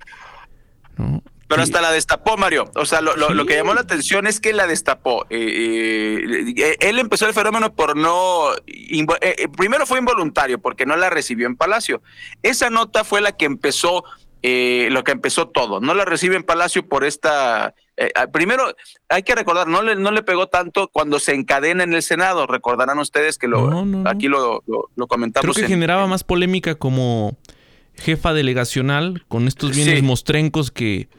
[0.97, 1.23] ¿No?
[1.47, 2.69] Pero hasta la destapó, Mario.
[2.75, 5.25] O sea, lo, lo- lo que llamó la atención es que la destapó.
[5.29, 8.53] Eh, eh, él empezó el fenómeno por no...
[8.67, 12.01] eh, eh, primero fue involuntario, porque no la recibió en Palacio.
[12.43, 14.03] Esa nota fue la que empezó,
[14.43, 15.79] eh, lo que empezó todo.
[15.81, 17.73] No la recibe en Palacio por esta...
[17.97, 18.63] eh, ah, primero,
[19.09, 22.45] hay que recordar, no le, no le pegó tanto cuando se encadena en el Senado.
[22.47, 24.09] Recordarán ustedes que lo, No, no, no.
[24.09, 25.43] aquí lo, lo- lo comentamos.
[25.43, 27.37] Creo que en- generaba más polémica como
[27.95, 30.01] jefa delegacional con estos bienes Sí.
[30.05, 31.09] mostrencos que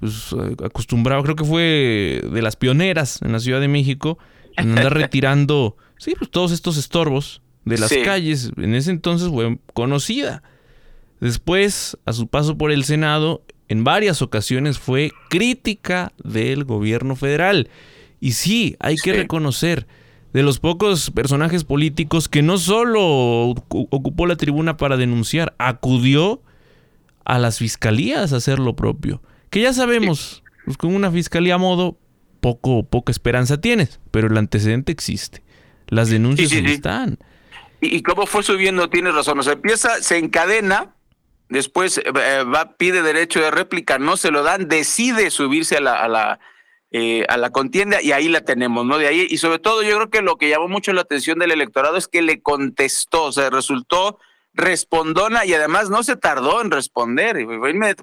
[0.00, 4.18] pues, acostumbraba, creo que fue de las pioneras en la Ciudad de México,
[4.58, 8.02] en andar retirando, sí, pues todos estos estorbos de las Sí.
[8.02, 8.52] calles.
[8.58, 10.42] En ese entonces fue conocida.
[11.20, 17.68] Después, a su paso por el Senado, en varias ocasiones fue crítica del gobierno federal.
[18.20, 19.86] Y sí, hay que reconocer,
[20.32, 26.42] de los pocos personajes políticos que no solo ocu- ocupó la tribuna para denunciar, acudió
[27.24, 29.22] a las fiscalías a hacer lo propio.
[29.50, 31.96] Que ya sabemos, pues con una fiscalía a modo,
[32.40, 35.42] poco, poca esperanza tienes, pero el antecedente existe.
[35.88, 36.74] Las denuncias Sí, sí, ahí sí.
[36.74, 37.18] están.
[37.80, 39.38] Y, y cómo fue subiendo, tienes razón.
[39.38, 40.94] O sea, empieza, se encadena,
[41.48, 45.94] después eh, va, pide derecho de réplica, no se lo dan, decide subirse a la,
[45.94, 46.40] a la,
[46.90, 48.98] eh, a la contienda y ahí la tenemos, ¿no?
[48.98, 51.52] De ahí, y sobre todo yo creo que lo que llamó mucho la atención del
[51.52, 54.18] electorado es que le contestó, o sea, resultó
[54.56, 57.46] respondona y además no se tardó en responder,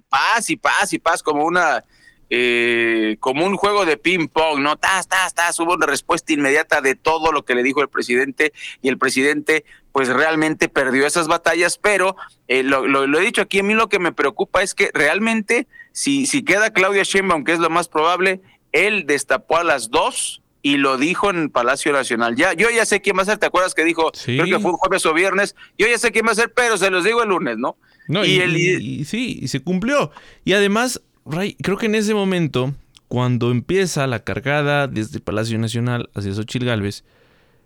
[0.08, 1.84] paz y paz y paz como una
[2.30, 4.76] eh, como un juego de ping pong, ¿no?
[4.78, 8.54] Tas, tas, tas, hubo una respuesta inmediata de todo lo que le dijo el presidente
[8.82, 13.60] y el presidente pues realmente perdió esas batallas, pero eh, lo, lo, he dicho aquí,
[13.60, 17.54] a mí lo que me preocupa es que realmente si, si queda Claudia Sheinbaum, que
[17.54, 22.36] es lo más probable, él destapó a las dos y lo dijo en Palacio Nacional.
[22.36, 24.12] Ya, yo ya sé quién va a ser, ¿te acuerdas que dijo?
[24.26, 26.78] Creo que fue un jueves o viernes, yo ya sé quién va a ser, pero
[26.78, 27.78] se los digo el lunes, ¿no?
[28.08, 30.10] no y, y, sí, y se cumplió.
[30.44, 32.74] Y además, Ray, creo que en ese momento,
[33.10, 37.04] cuando empieza la cargada desde Palacio Nacional hacia Xochitl Galvez,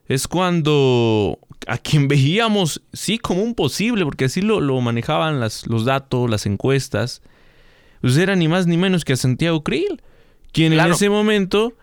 [0.07, 5.67] es cuando a quien veíamos, sí, como un posible, porque así lo, lo manejaban las,
[5.67, 7.21] los datos, las encuestas,
[8.01, 10.01] pues era ni más ni menos que a Santiago Krill
[10.51, 11.73] quien en ese momento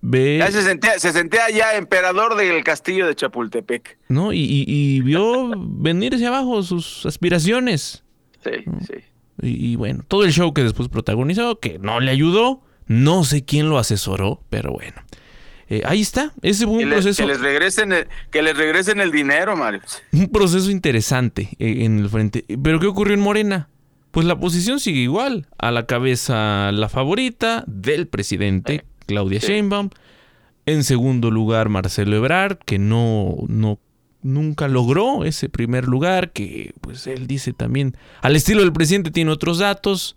[0.00, 0.38] ve...
[0.38, 3.98] Ya se sentía, se sentía ya emperador del castillo de Chapultepec.
[4.08, 4.32] ¿No?
[4.32, 8.04] Y, vio venir hacia abajo sus aspiraciones.
[8.44, 8.94] Sí, sí.
[9.40, 13.68] Y, bueno, todo el show que después protagonizó, que no le ayudó, no sé quién
[13.70, 15.02] lo asesoró, pero bueno.
[15.72, 17.22] Eh, ahí está, ese fue un proceso.
[17.22, 19.80] que les regresen el, que les regresen el dinero, Mario.
[20.12, 22.44] Un proceso interesante eh, en el frente.
[22.62, 23.70] Pero ¿qué ocurrió en Morena?
[24.10, 25.46] pues la posición sigue igual.
[25.56, 29.88] A la cabeza la favorita del presidente, Claudia Sheinbaum.
[30.66, 33.80] En segundo lugar, Marcelo Ebrard, que no, no,
[34.20, 39.30] nunca logró ese primer lugar, que pues él dice también, al estilo del presidente tiene
[39.30, 40.16] otros datos.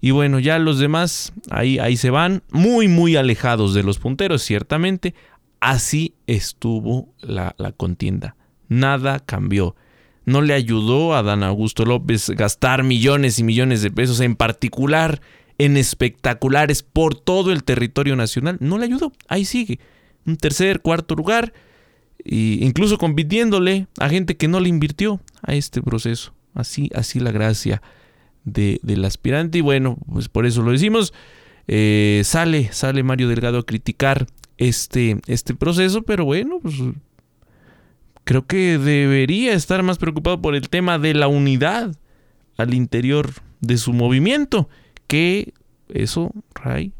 [0.00, 4.42] Y bueno, ya los demás ahí, ahí se van, muy, muy alejados de los punteros,
[4.42, 5.14] ciertamente.
[5.60, 8.36] Así estuvo la, la contienda.
[8.68, 9.74] Nada cambió
[10.30, 15.20] no le ayudó a Dan Augusto López gastar millones y millones de pesos, en particular
[15.58, 18.56] en espectaculares por todo el territorio nacional.
[18.60, 19.80] No le ayudó, ahí sigue.
[20.26, 21.52] Un tercer, cuarto lugar,
[22.24, 26.32] e incluso compitiéndole a gente que no le invirtió a este proceso.
[26.54, 27.82] Así, así la gracia
[28.52, 29.58] de, del aspirante.
[29.58, 31.12] Y bueno, pues por eso lo decimos.
[31.68, 34.26] Eh, sale, sale Mario Delgado a criticar
[34.58, 36.74] este, este proceso, pero bueno, pues
[38.24, 41.94] creo que debería estar más preocupado por el tema de la unidad
[42.56, 44.68] al interior de su movimiento.
[45.06, 45.54] Que
[45.88, 46.92] eso, Ray,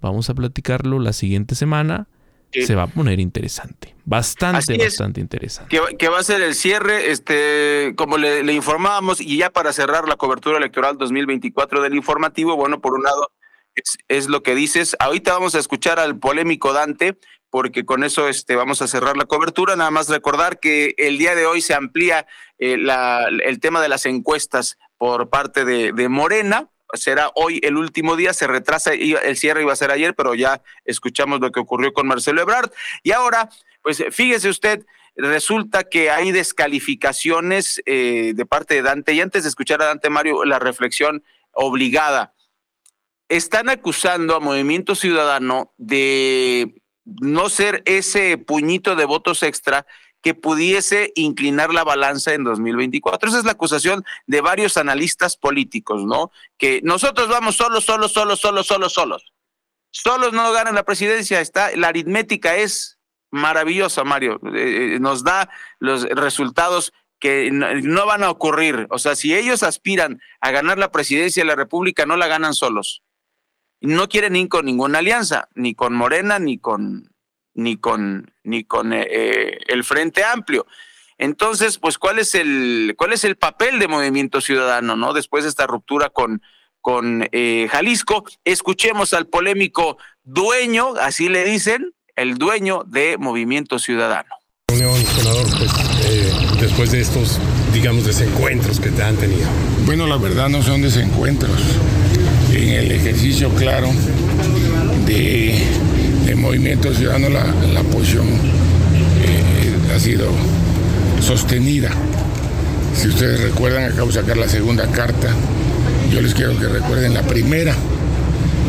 [0.00, 2.06] vamos a platicarlo la siguiente semana.
[2.62, 3.94] Se va a poner interesante.
[4.04, 5.80] Bastante, bastante interesante.
[5.98, 10.08] Que, va a ser el cierre, este, como le, le informábamos, y ya para cerrar
[10.08, 13.32] la cobertura electoral 2024 del informativo, bueno, por un lado,
[13.74, 14.96] es, es, lo que dices.
[15.00, 17.18] Ahorita vamos a escuchar al polémico Dante,
[17.54, 19.76] porque con eso este, vamos a cerrar la cobertura.
[19.76, 22.26] Nada más recordar que el día de hoy se amplía
[22.58, 26.68] eh, la, el tema de las encuestas por parte de, de, Morena.
[26.94, 30.62] Será hoy el último día, se retrasa, el cierre iba a ser ayer, pero ya
[30.84, 32.70] escuchamos lo que ocurrió con Marcelo Ebrard.
[33.02, 33.50] Y ahora,
[33.82, 34.84] pues fíjese usted,
[35.16, 39.12] resulta que hay descalificaciones eh, de parte de Dante.
[39.12, 42.34] Y antes de escuchar a Dante Mario, la reflexión obligada.
[43.28, 49.86] Están acusando a Movimiento Ciudadano de no ser ese puñito de votos extra
[50.24, 53.28] que pudiese inclinar la balanza en 2024.
[53.28, 56.32] Esa es la acusación de varios analistas políticos, ¿no?
[56.56, 59.32] Que nosotros vamos solos, solos, solos, solos, solos, solos.
[59.90, 61.42] Solos no ganan la presidencia.
[61.42, 62.98] Está, la aritmética es
[63.30, 64.40] maravillosa, Mario.
[64.54, 68.86] Eh, eh, nos da los resultados que no van a ocurrir.
[68.88, 72.54] O sea, si ellos aspiran a ganar la presidencia de la República, no la ganan
[72.54, 73.02] solos
[73.82, 77.13] no quieren ir con ninguna alianza, ni con Morena, ni con,
[77.54, 80.66] ni con, ni con eh, eh, el Frente Amplio.
[81.18, 85.12] Entonces, pues, ¿cuál es el, cuál es el papel de Movimiento Ciudadano, no?
[85.12, 86.42] Después de esta ruptura con,
[86.80, 94.34] con eh, Jalisco, escuchemos al polémico dueño, así le dicen, el dueño de Movimiento Ciudadano.
[94.68, 97.38] senador, pues, después de estos,
[97.72, 99.48] digamos, desencuentros que te han tenido.
[99.86, 101.60] Bueno, la verdad no son desencuentros
[102.52, 103.88] en el ejercicio claro
[105.06, 105.58] de,
[106.44, 110.28] Movimiento Ciudadano la, la posición eh, ha sido
[111.20, 111.88] sostenida.
[112.94, 115.28] Si ustedes recuerdan, acabo de sacar la segunda carta.
[116.12, 117.74] Yo les quiero que recuerden la primera.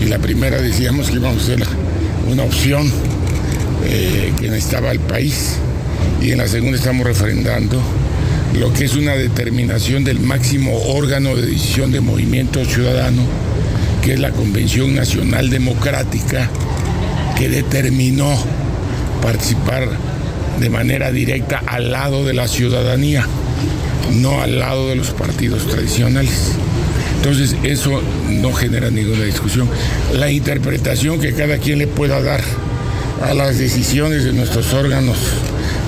[0.01, 1.63] Y la primera decíamos que íbamos a ser
[2.31, 2.89] una opción
[3.85, 5.57] eh, que necesitaba el país.
[6.21, 7.81] Y en la segunda estamos refrendando
[8.57, 13.23] lo que es una determinación del máximo órgano de decisión de movimiento ciudadano
[14.01, 16.47] que es la Convención Nacional Democrática,
[17.35, 18.35] que determinó
[19.21, 19.89] participar
[20.59, 23.25] de manera directa al lado de la ciudadanía,
[24.13, 26.53] no al lado de los partidos tradicionales.
[27.17, 29.67] Entonces eso no genera ninguna discusión.
[30.13, 32.41] La interpretación que cada quien le pueda dar
[33.23, 35.17] a las decisiones de nuestros órganos,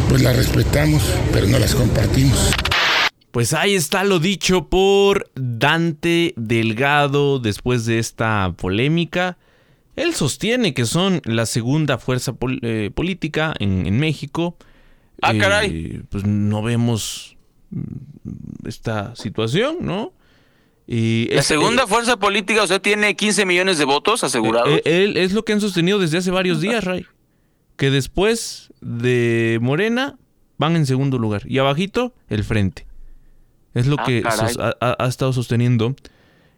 [0.09, 2.51] pues las respetamos, pero no las compartimos.
[3.31, 9.37] Pues ahí está lo dicho por Dante Delgado después de esta polémica.
[9.97, 14.55] Él sostiene que son la segunda fuerza pol- eh, política en, en México.
[15.21, 16.01] Ah, Eh, caray.
[16.09, 17.35] pues no vemos
[17.71, 20.13] mm, esta situación, ¿no?
[20.87, 24.79] Y La es- segunda eh, fuerza política, o sea, tiene 15 millones de votos asegurados.
[24.85, 27.05] él- es lo que han sostenido desde hace varios días, Ray.
[27.75, 30.17] Que después de Morena
[30.57, 31.41] van en segundo lugar.
[31.45, 32.85] Y abajito, el frente.
[33.73, 34.23] Es lo Ah, que
[34.79, 35.95] ha estado sosteniendo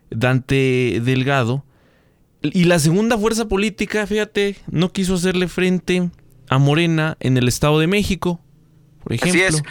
[0.10, 1.64] Dante Delgado.
[2.42, 6.10] Y la segunda fuerza política, fíjate, no quiso hacerle frente
[6.50, 8.40] a Morena en el Estado de México,
[9.04, 9.42] por ejemplo.
[9.46, 9.64] Así es.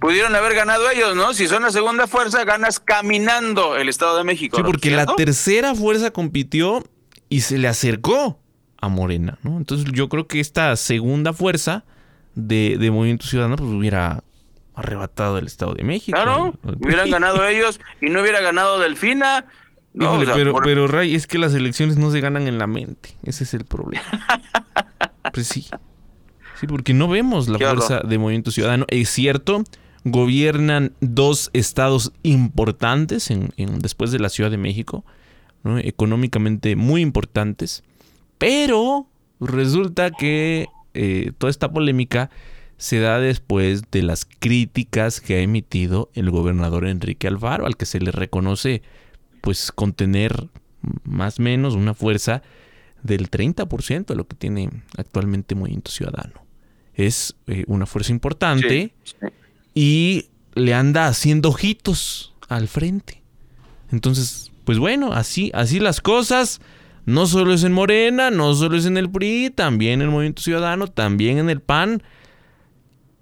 [0.00, 1.34] Pudieron haber ganado ellos, ¿no?
[1.34, 4.56] Si son la segunda fuerza, ganas caminando el Estado de México.
[4.56, 6.84] Sí, porque la tercera fuerza compitió
[7.28, 8.40] y se le acercó
[8.80, 9.56] a Morena, ¿no?
[9.56, 11.84] Entonces yo creo que esta segunda fuerza
[12.34, 14.22] de, de Movimiento Ciudadano pues hubiera
[14.74, 16.16] arrebatado el Estado de México.
[16.16, 19.46] Claro, hubieran ganado ellos y no hubiera ganado Delfina.
[19.98, 22.46] No, Híjole, o sea, pero, por- pero Ray, es que las elecciones no se ganan
[22.48, 23.10] en la mente.
[23.24, 24.04] Ese es el problema.
[25.32, 25.66] pues sí.
[26.60, 28.84] Sí, porque no vemos la fuerza de Movimiento Ciudadano.
[28.88, 29.62] Es cierto,
[30.04, 35.04] gobiernan dos estados importantes en, en- después de la Ciudad de México,
[35.64, 35.78] ¿no?
[35.78, 37.84] económicamente muy importantes,
[38.38, 39.06] pero
[39.40, 42.30] resulta que eh, toda esta polémica
[42.76, 47.86] se da después de las críticas que ha emitido el gobernador Enrique Alfaro, al que
[47.86, 48.82] se le reconoce
[49.40, 50.48] pues contener
[51.04, 52.42] más o menos una fuerza
[53.02, 56.44] del 30% de lo que tiene actualmente Movimiento Ciudadano.
[56.94, 58.94] Es eh, una fuerza importante
[59.74, 63.22] y le anda haciendo ojitos al frente.
[63.90, 66.60] Entonces, pues bueno, así, así las cosas.
[67.06, 70.42] No solo es en Morena, no solo es en el PRI, también en el Movimiento
[70.42, 72.02] Ciudadano, también en el PAN.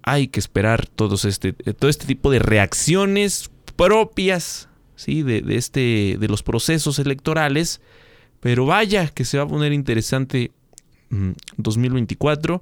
[0.03, 4.66] Hay que esperar todos este, todo este tipo de reacciones propias
[4.97, 5.23] ¿sí?
[5.23, 7.79] de, de este, de los procesos electorales.
[8.41, 10.51] Pero vaya que se va a poner interesante
[11.09, 12.61] mm, 2024.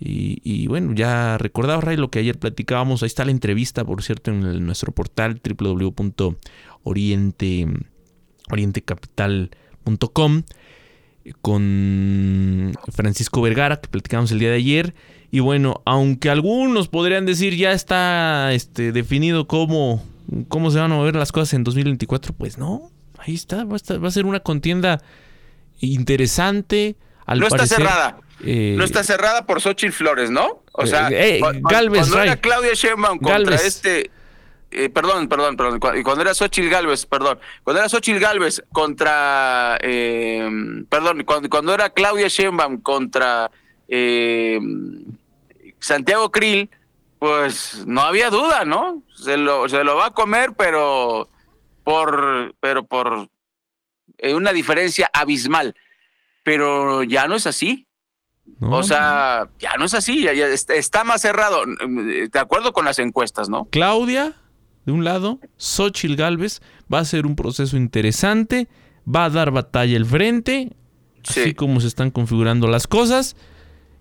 [0.00, 3.02] Y, y bueno, ya recordaba Ray lo que ayer platicábamos.
[3.02, 6.06] Ahí está la entrevista, por cierto, en nuestro portal www.oriente
[8.50, 10.42] orientecapital.com
[11.42, 14.94] con Francisco Vergara, que platicamos el día de ayer.
[15.30, 20.02] Y bueno, aunque algunos podrían decir ya está este, definido cómo,
[20.48, 23.76] cómo se van a mover las cosas en 2024, pues no, ahí está, va a,
[23.76, 25.00] estar- va a ser una contienda
[25.80, 26.96] interesante.
[27.26, 28.18] Al no está cerrada.
[28.44, 30.62] eh, no está cerrada por Xochitl Flores, ¿no?
[30.72, 32.28] O sea, Eh, eh, cuando Ray.
[32.28, 34.10] era Claudia Sheinbaum contra este...
[34.70, 35.78] eh, perdón, perdón, perdón.
[35.80, 37.38] Cuando era Xochitl Galvez, perdón.
[37.64, 39.76] Cuando era Xochitl Galvez contra...
[39.80, 43.50] perdón, cuando, cuando era Claudia Sheinbaum contra
[45.80, 46.70] Santiago Krill,
[47.18, 49.02] pues no había duda, ¿no?
[49.14, 51.28] Se lo, se lo va a comer, pero
[51.84, 53.28] por, pero por
[54.18, 55.74] eh, una diferencia abismal.
[56.44, 57.86] Pero ya no es así.
[58.60, 61.62] o sea, ya no es así, ya, ya está, más cerrado.
[61.66, 63.66] De acuerdo con las encuestas, ¿no?
[63.66, 64.34] Claudia,
[64.86, 66.60] de un lado, Xochitl Galvez,
[66.92, 68.68] va a ser un proceso interesante,
[69.04, 70.76] va a dar batalla el frente,
[71.28, 73.36] así como se están configurando las cosas.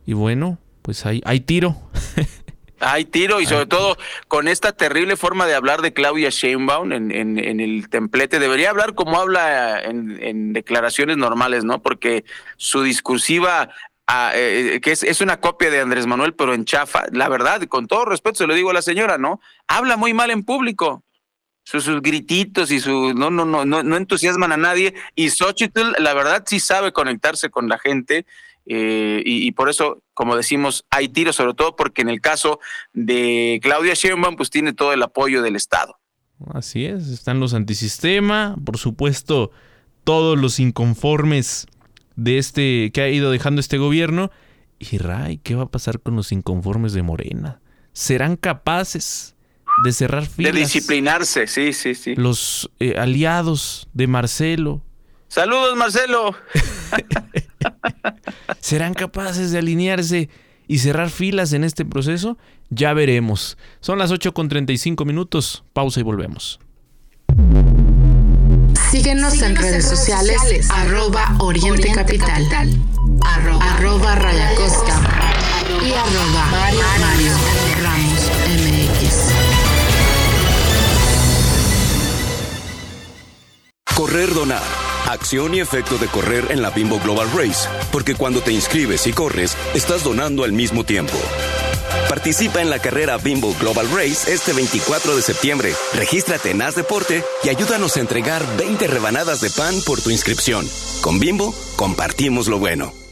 [0.06, 1.76] Y bueno, pues hay, hay tiro.
[2.80, 7.12] Hay tiro y sobre todo con esta terrible forma de hablar de Claudia Sheinbaum en,
[7.12, 8.40] en, en el templete.
[8.40, 11.82] Debería hablar como habla en, en declaraciones normales, ¿no?
[11.82, 12.24] Porque
[12.58, 13.70] su discursiva,
[14.06, 17.64] ah, eh, que es, es una copia de Andrés Manuel, pero en chafa, la verdad,
[17.64, 19.42] con todo respeto se lo digo a la señora, ¿no?
[19.68, 21.04] Habla muy mal en público.
[21.64, 24.94] Sus, sus grititos y su no, no, no, no, no entusiasman a nadie.
[25.16, 28.26] Y Xochitl, la verdad, sí sabe conectarse con la gente.
[28.70, 32.60] Eh, y, y por eso, como decimos, hay tiros, sobre todo porque en el caso
[32.94, 35.98] de Claudia Sheinbaum, pues tiene todo el apoyo del Estado.
[36.54, 39.52] Así es, están los antisistema, por supuesto,
[40.04, 41.68] todos los inconformes
[42.16, 44.32] de este que ha ido dejando este gobierno.
[44.80, 47.62] Y Ray, ¿qué va a pasar con los inconformes de Morena?
[47.94, 49.36] ¿Serán capaces
[49.84, 50.54] de cerrar filas?
[50.54, 52.16] De disciplinarse, sí, sí, sí.
[52.16, 54.84] Los eh, aliados de Marcelo,
[55.28, 56.36] Saludos, Marcelo.
[58.60, 60.30] ¿serán capaces de alinearse
[60.68, 62.38] y cerrar filas en este proceso?
[62.70, 63.58] Ya veremos.
[63.80, 65.64] Son las 8 con 35 minutos.
[65.74, 66.60] Pausa y volvemos.
[68.92, 72.48] Síguenos en redes sociales, arroba Oriente Capital,
[73.26, 75.02] arroba, arroba Raya Costa
[75.86, 77.34] y arroba Mario, Mario
[77.84, 79.34] Ramos MX.
[83.94, 84.87] Correr Donar.
[85.08, 87.70] Acción y efecto de correr en la Bimbo Global Race.
[87.94, 91.18] Porque cuando te inscribes y corres, estás donando al mismo tiempo.
[92.10, 95.74] Participa en la carrera Bimbo Global Race este 24 de septiembre.
[95.94, 100.68] Regístrate en Haz Deporte y ayúdanos a entregar 20 rebanadas de pan por tu inscripción.
[101.02, 103.07] Con Bimbo, compartimos lo bueno.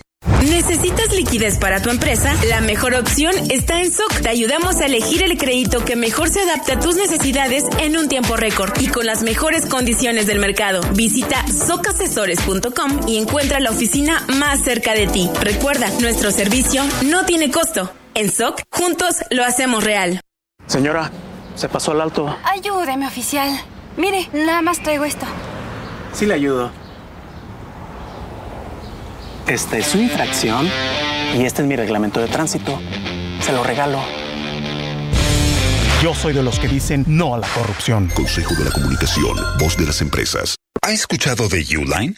[0.49, 2.33] ¿Necesitas liquidez para tu empresa?
[2.49, 4.21] La mejor opción está en SOC.
[4.21, 8.07] Te ayudamos a elegir el crédito que mejor se adapte a tus necesidades en un
[8.09, 10.81] tiempo récord y con las mejores condiciones del mercado.
[10.93, 15.29] Visita socasesores.com y encuentra la oficina más cerca de ti.
[15.41, 17.91] Recuerda, nuestro servicio no tiene costo.
[18.13, 20.21] En SOC, juntos lo hacemos real.
[20.67, 21.11] Señora,
[21.55, 22.35] se pasó al alto.
[22.43, 23.49] Ayúdeme, oficial.
[23.97, 25.25] Mire, nada más traigo esto.
[26.13, 26.71] Sí le ayudo.
[29.47, 30.67] Esta es su infracción
[31.37, 32.79] y este es mi reglamento de tránsito.
[33.41, 33.99] Se lo regalo.
[36.01, 38.09] Yo soy de los que dicen no a la corrupción.
[38.15, 40.55] Consejo de la Comunicación, voz de las empresas.
[40.81, 42.17] ¿Ha escuchado de Uline?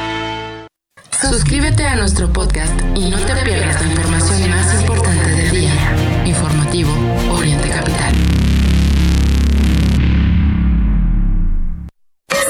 [1.29, 5.71] Suscríbete a nuestro podcast y no te pierdas la información más importante del día.
[6.25, 6.91] Informativo
[7.31, 8.13] Oriente Capital.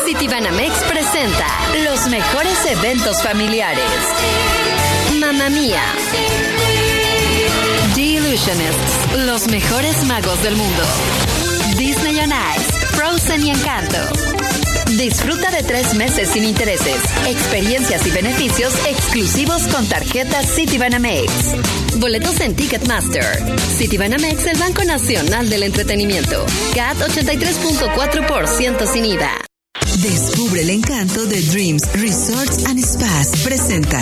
[0.05, 1.45] Citibanamex presenta
[1.83, 3.83] los mejores eventos familiares.
[5.19, 5.83] Mamma Mía.
[7.95, 10.83] The Illusionists, los mejores magos del mundo.
[11.77, 13.97] Disney on Ice, Frozen y Encanto.
[14.97, 21.31] Disfruta de tres meses sin intereses, experiencias y beneficios exclusivos con tarjetas Citibanamex.
[21.97, 23.25] Boletos en Ticketmaster.
[23.77, 26.45] Citibanamex, el Banco Nacional del Entretenimiento.
[26.75, 29.31] CAT 83.4% sin IVA.
[30.01, 33.29] Descubre el encanto de Dreams Resorts and Spas.
[33.43, 34.01] Presenta.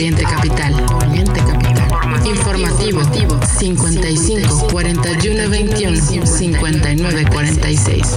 [0.00, 0.74] Oriente Capital.
[0.94, 2.26] Oriente Capital.
[2.26, 3.02] Informativo
[3.44, 8.14] 55 41 21 59 46.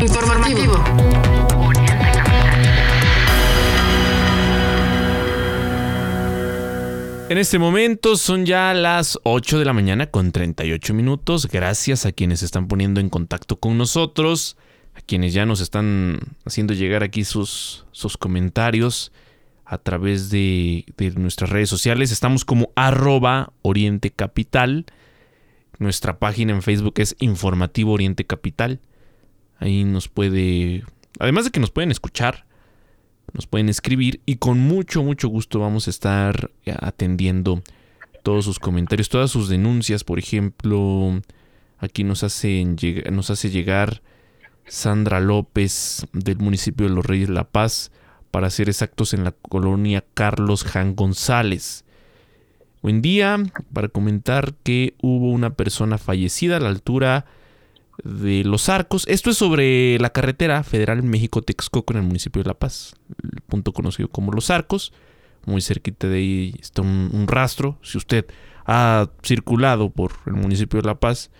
[0.00, 0.74] Informativo.
[7.28, 11.48] En este momento son ya las 8 de la mañana con 38 minutos.
[11.48, 14.56] Gracias a quienes se están poniendo en contacto con nosotros,
[14.94, 19.10] a quienes ya nos están haciendo llegar aquí sus, sus comentarios
[19.70, 22.10] a través de, nuestras redes sociales.
[22.10, 24.84] Estamos como arroba Oriente Capital.
[25.78, 28.80] Nuestra página en Facebook es Informativo Oriente Capital.
[29.60, 30.82] Ahí nos puede,
[31.20, 32.46] además de que nos pueden escuchar,
[33.32, 36.50] nos pueden escribir y con mucho, mucho gusto vamos a estar
[36.80, 37.62] atendiendo
[38.24, 40.02] todos sus comentarios, todas sus denuncias.
[40.02, 41.22] Por ejemplo,
[41.78, 44.02] aquí nos, nos hace llegar
[44.66, 47.92] Sandra López del municipio de Los Reyes La Paz
[48.30, 51.84] para ser exactos en la colonia Carlos Jan González.
[52.82, 53.38] Buen día,
[53.72, 57.26] para comentar que hubo una persona fallecida a la altura
[58.04, 59.04] de Los Arcos.
[59.08, 63.72] Esto es sobre la carretera federal México-Texcoco en el municipio de La Paz, el punto
[63.72, 64.92] conocido como Los Arcos.
[65.46, 67.78] Muy cerquita de ahí está un, rastro.
[67.82, 68.26] Si usted
[68.66, 71.30] ha circulado por el municipio de La Paz,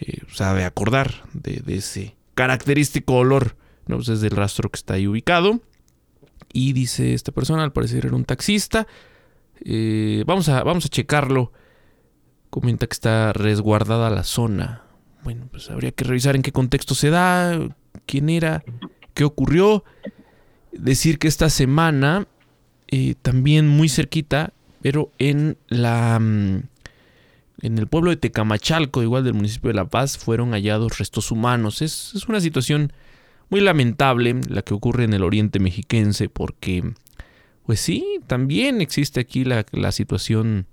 [0.00, 3.56] eh, sabe acordar de, ese característico olor.
[3.86, 3.96] ¿no?
[3.96, 5.60] Pues es del rastro que está ahí ubicado.
[6.52, 8.86] Y dice esta persona, al parecer era un taxista.
[9.64, 11.52] Eh, vamos, a, vamos a checarlo.
[12.50, 14.82] Comenta que está resguardada la zona.
[15.24, 17.58] Bueno, pues habría que revisar en qué contexto se da,
[18.06, 18.64] quién era,
[19.14, 19.84] qué ocurrió.
[20.72, 22.28] Decir que esta semana,
[22.88, 26.16] eh, también muy cerquita, pero en la...
[27.62, 31.80] En el pueblo de Tecamachalco, igual del municipio de La Paz, fueron hallados restos humanos.
[31.80, 32.92] Es, es una situación
[33.48, 36.92] muy lamentable la que ocurre en el oriente mexiquense porque,
[37.64, 40.66] pues sí, también existe aquí la, la situación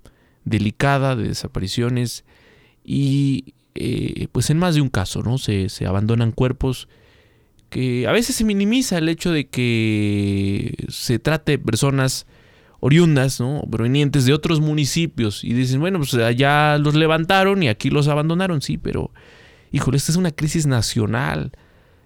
[0.44, 2.24] delicada de desapariciones
[2.84, 5.38] y eh, pues en más de un caso, ¿no?
[5.38, 6.88] Se, se, abandonan cuerpos
[7.70, 12.26] que a veces se minimiza el hecho de que se trate de personas
[12.78, 13.62] oriundas, ¿no?
[13.70, 18.60] provenientes de otros municipios y dicen, bueno, pues allá los levantaron y aquí los abandonaron,
[18.60, 19.10] sí, pero
[19.72, 21.52] híjole, esta es una crisis nacional,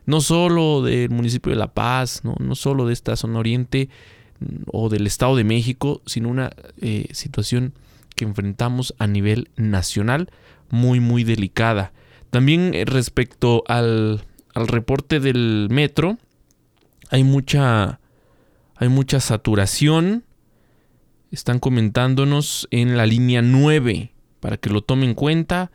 [0.09, 3.91] no solo del municipio de La Paz, no, no solo de esta zona oriente
[4.41, 6.51] mm, o del Estado de México, sino una
[6.81, 7.75] eh, situación
[8.17, 10.31] que enfrentamos a nivel nacional
[10.71, 11.93] muy, muy delicada.
[12.31, 16.17] También eh, respecto al, al reporte del metro,
[17.11, 18.01] hay mucha,
[18.77, 20.25] hay mucha saturación
[21.31, 25.71] están comentándonos en la línea 9 para que lo tomen en cuenta.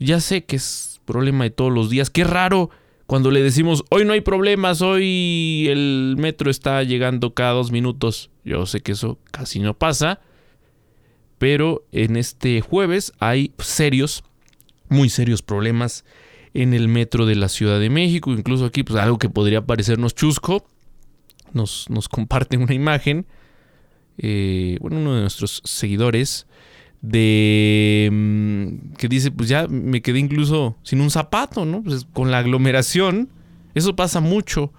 [0.00, 2.10] Ya sé que es problema de todos los días.
[2.10, 2.70] Qué raro
[3.06, 8.30] cuando le decimos, hoy no hay problemas, hoy el metro está llegando cada dos minutos.
[8.44, 10.20] Yo sé que eso casi no pasa.
[11.38, 14.24] Pero en este jueves hay serios,
[14.88, 16.04] muy serios problemas
[16.54, 18.32] en el metro de la Ciudad de México.
[18.32, 20.66] Incluso aquí, pues algo que podría parecernos chusco.
[21.52, 23.26] Nos, nos comparten una imagen
[24.18, 26.46] eh, bueno, uno de nuestros seguidores,
[27.06, 31.82] de mm, que dice, pues ya me quedé incluso sin un zapato, ¿no?
[31.82, 33.28] Pues con la aglomeración,
[33.74, 34.72] eso pasa mucho.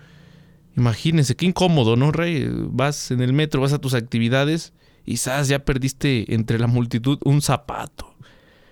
[0.75, 2.47] Imagínense, qué incómodo, ¿no, Rey?
[2.51, 4.73] Vas en el metro, vas a tus actividades
[5.05, 8.13] y sabes, ya perdiste entre la multitud un zapato.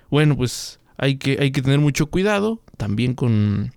[0.09, 3.73] Bueno, pues hay que, hay que tener mucho cuidado también con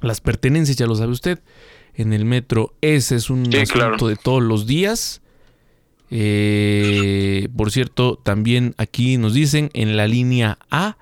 [0.00, 1.40] las pertenencias, ya lo sabe usted.
[1.94, 5.20] En el metro, ese es un asunto de todos los días.
[6.10, 10.96] Eh, por cierto, también aquí nos dicen en la línea A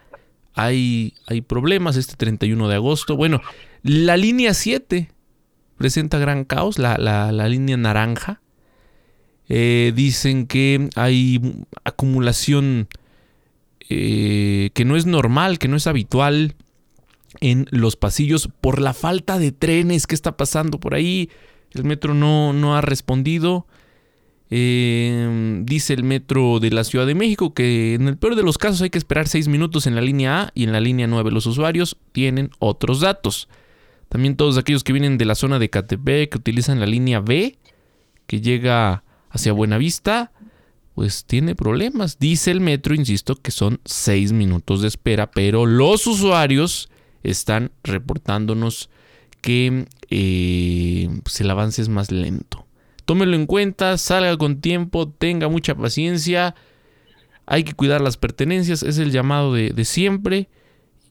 [0.54, 3.16] hay, hay problemas este 31 de agosto.
[3.16, 3.42] Bueno,
[3.82, 5.10] la línea 7
[5.76, 8.40] presenta gran caos, la, línea naranja.
[9.48, 11.40] Eh, dicen que hay
[11.84, 12.88] acumulación
[13.88, 16.56] eh, que no es normal, que no es habitual
[17.40, 20.06] en los pasillos por la falta de trenes.
[20.06, 21.30] ¿Qué está pasando por ahí?
[21.72, 23.66] El metro no, no ha respondido.
[24.50, 28.58] Eh, dice el metro de la Ciudad de México que en el peor de los
[28.58, 31.32] casos hay que esperar 6 minutos en la línea A y en la línea 9
[31.32, 33.48] los usuarios tienen otros datos.
[34.08, 37.58] También todos aquellos que vienen de la zona de Catepec que utilizan la línea B
[38.26, 40.32] que llega hacia Buenavista,
[40.94, 42.18] pues tiene problemas.
[42.18, 46.88] Dice el metro, insisto, que son 6 minutos de espera, pero los usuarios
[47.22, 48.90] están reportándonos
[49.40, 52.65] que eh, pues el avance es más lento.
[53.06, 56.56] Tómelo en cuenta, salga con tiempo, tenga mucha paciencia.
[57.46, 60.48] Hay que cuidar las pertenencias, es el llamado de, siempre.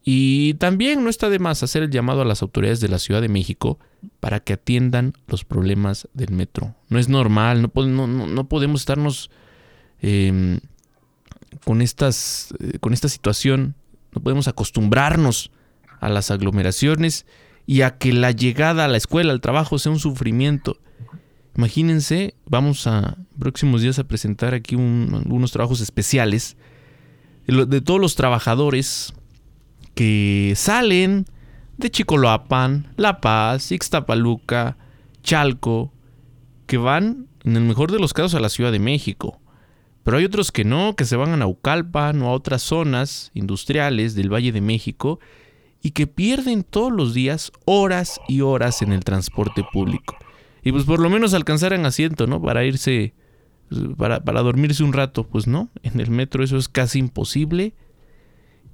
[0.03, 3.21] Y también no está de más hacer el llamado a las autoridades de la Ciudad
[3.21, 3.79] de México
[4.19, 6.75] para que atiendan los problemas del metro.
[6.89, 9.31] No es normal, no, no, podemos estarnos
[10.01, 10.59] em,
[11.63, 13.73] con, estas, eh, con esta situación,
[14.13, 15.49] no podemos acostumbrarnos
[16.01, 17.25] a las aglomeraciones
[17.65, 20.77] y a que la llegada a la escuela, al trabajo sea un sufrimiento.
[21.57, 26.57] Imagínense, vamos a próximos días a presentar aquí unos trabajos especiales
[27.47, 29.13] de, todos los trabajadores
[29.93, 31.25] que salen
[31.77, 34.77] de Chicoloapan, La Paz, Ixtapaluca,
[35.23, 35.93] Chalco,
[36.67, 39.39] que van, en el mejor de los casos, a la Ciudad de México.
[40.03, 44.13] Pero hay otros que no, que se van a Naucalpan o a otras zonas industriales
[44.13, 45.19] del Valle de México
[45.81, 50.17] y que pierden todos los días horas y horas en el transporte público.
[50.66, 52.41] Y pues por lo menos alcanzar en asiento, ¿no?
[52.41, 53.13] Para irse,
[53.97, 55.26] para, para dormirse un rato.
[55.28, 57.76] Pues no, en el metro eso es casi imposible.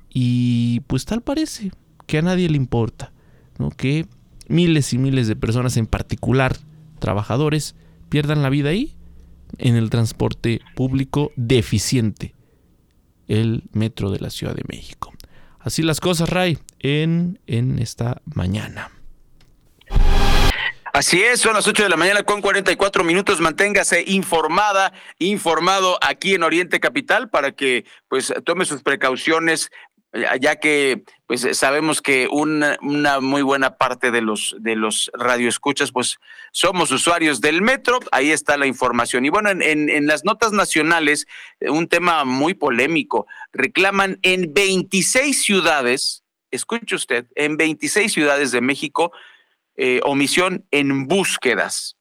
[0.09, 1.71] Y pues tal parece
[2.07, 3.11] que a nadie le importa,
[3.59, 3.71] ¿no?
[3.71, 4.07] Que
[4.47, 6.55] miles y miles de personas, en particular
[6.99, 7.75] trabajadores,
[8.07, 8.95] pierdan la vida ahí
[9.57, 12.35] en el transporte público deficiente,
[13.27, 15.11] el metro de la Ciudad de México.
[15.59, 18.91] Así las cosas, Ray, en, en esta mañana.
[20.93, 23.39] Así es, son las 8 de la mañana con 44 minutos.
[23.39, 29.71] Manténgase informada, informado aquí en Oriente Capital para que pues tome sus precauciones
[30.41, 32.77] ya que pues sabemos que una,
[33.21, 36.17] muy buena parte de los de los radioescuchas pues
[36.51, 39.23] somos usuarios del metro, ahí está la información.
[39.23, 41.27] Y bueno, en, en, en las notas nacionales,
[41.61, 49.13] un tema muy polémico, reclaman en 26 ciudades, escuche usted, en 26 ciudades de México,
[49.83, 51.97] eh, omisión en búsquedas.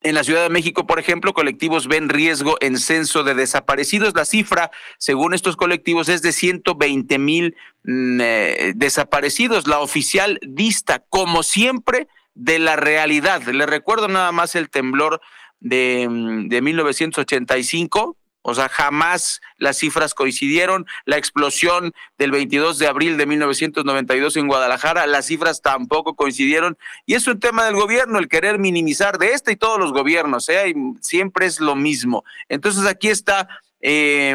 [0.00, 4.14] En la Ciudad de México, por ejemplo, colectivos ven riesgo en censo de desaparecidos.
[4.16, 7.54] La cifra, según estos colectivos, es de 120 mil
[7.84, 9.68] mm, eh, desaparecidos.
[9.68, 13.42] La oficial dista, como siempre, de la realidad.
[13.42, 15.20] Le recuerdo nada más el temblor
[15.60, 18.16] de, mm, de 1985,
[18.46, 20.86] O sea, jamás las cifras coincidieron.
[21.06, 26.76] La explosión del 22 de abril de 1992 en Guadalajara, las cifras tampoco coincidieron.
[27.06, 30.50] Y es un tema del gobierno, el querer minimizar de este y todos los gobiernos,
[30.50, 30.74] ¿eh?
[31.00, 32.22] siempre es lo mismo.
[32.50, 33.48] Entonces aquí está
[33.80, 34.34] eh,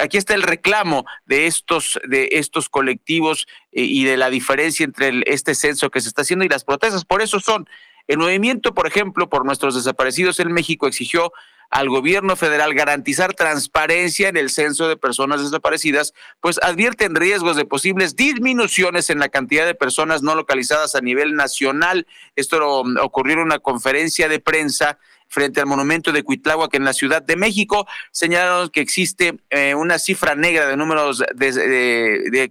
[0.00, 5.22] aquí está el reclamo de estos, de estos colectivos eh, y de la diferencia entre
[5.26, 7.06] este censo que se está haciendo y las protestas.
[7.06, 7.66] Por eso son.
[8.06, 11.32] El movimiento, por ejemplo, por nuestros desaparecidos en México exigió
[11.70, 17.64] al gobierno federal garantizar transparencia en el censo de personas desaparecidas, pues advierten riesgos de
[17.64, 22.06] posibles disminuciones en la cantidad de personas no localizadas a nivel nacional.
[22.34, 24.98] Esto ocurrió en una conferencia de prensa
[25.30, 27.86] frente al monumento de Cuitláhuac en la Ciudad de México.
[28.10, 31.22] Señalaron que existe eh, una cifra negra de números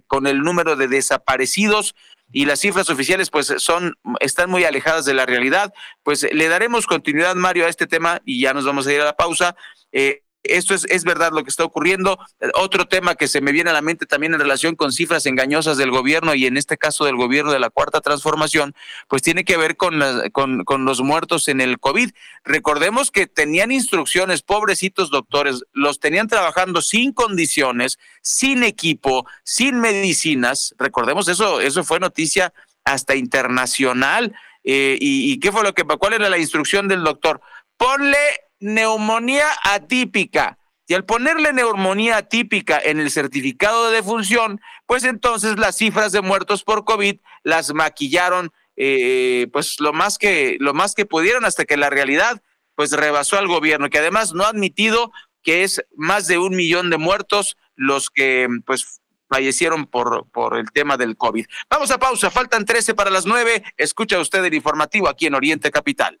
[0.06, 1.94] con el número de desaparecidos
[2.32, 5.72] y las cifras oficiales pues son están muy alejadas de la realidad.
[6.02, 9.04] Pues le daremos continuidad Mario a este tema y ya nos vamos a ir a
[9.04, 9.56] la pausa.
[9.92, 12.18] Eh, esto es, es verdad lo que está ocurriendo.
[12.54, 15.76] Otro tema que se me viene a la mente también en relación con cifras engañosas
[15.76, 18.74] del gobierno y en este caso del gobierno de la cuarta transformación,
[19.08, 20.00] pues tiene que ver con,
[20.32, 22.10] con, con los muertos en el COVID.
[22.44, 30.74] Recordemos que tenían instrucciones, pobrecitos doctores, los tenían trabajando sin condiciones, sin equipo, sin medicinas.
[30.78, 32.52] Recordemos eso, eso fue noticia
[32.84, 34.34] hasta internacional.
[34.64, 37.40] Eh, y, ¿Y qué fue lo que, cuál era la instrucción del doctor?
[37.76, 38.18] Ponle
[38.60, 40.58] neumonía atípica.
[40.86, 46.20] Y al ponerle neumonía atípica en el certificado de defunción, pues entonces las cifras de
[46.20, 51.64] muertos por COVID las maquillaron eh, pues lo más que lo más que pudieron hasta
[51.64, 52.42] que la realidad
[52.74, 56.90] pues rebasó al gobierno que además no ha admitido que es más de un millón
[56.90, 61.46] de muertos los que pues fallecieron por, por el tema del COVID.
[61.70, 63.62] Vamos a pausa, faltan 13 para las 9.
[63.76, 66.20] Escucha usted el informativo aquí en Oriente Capital.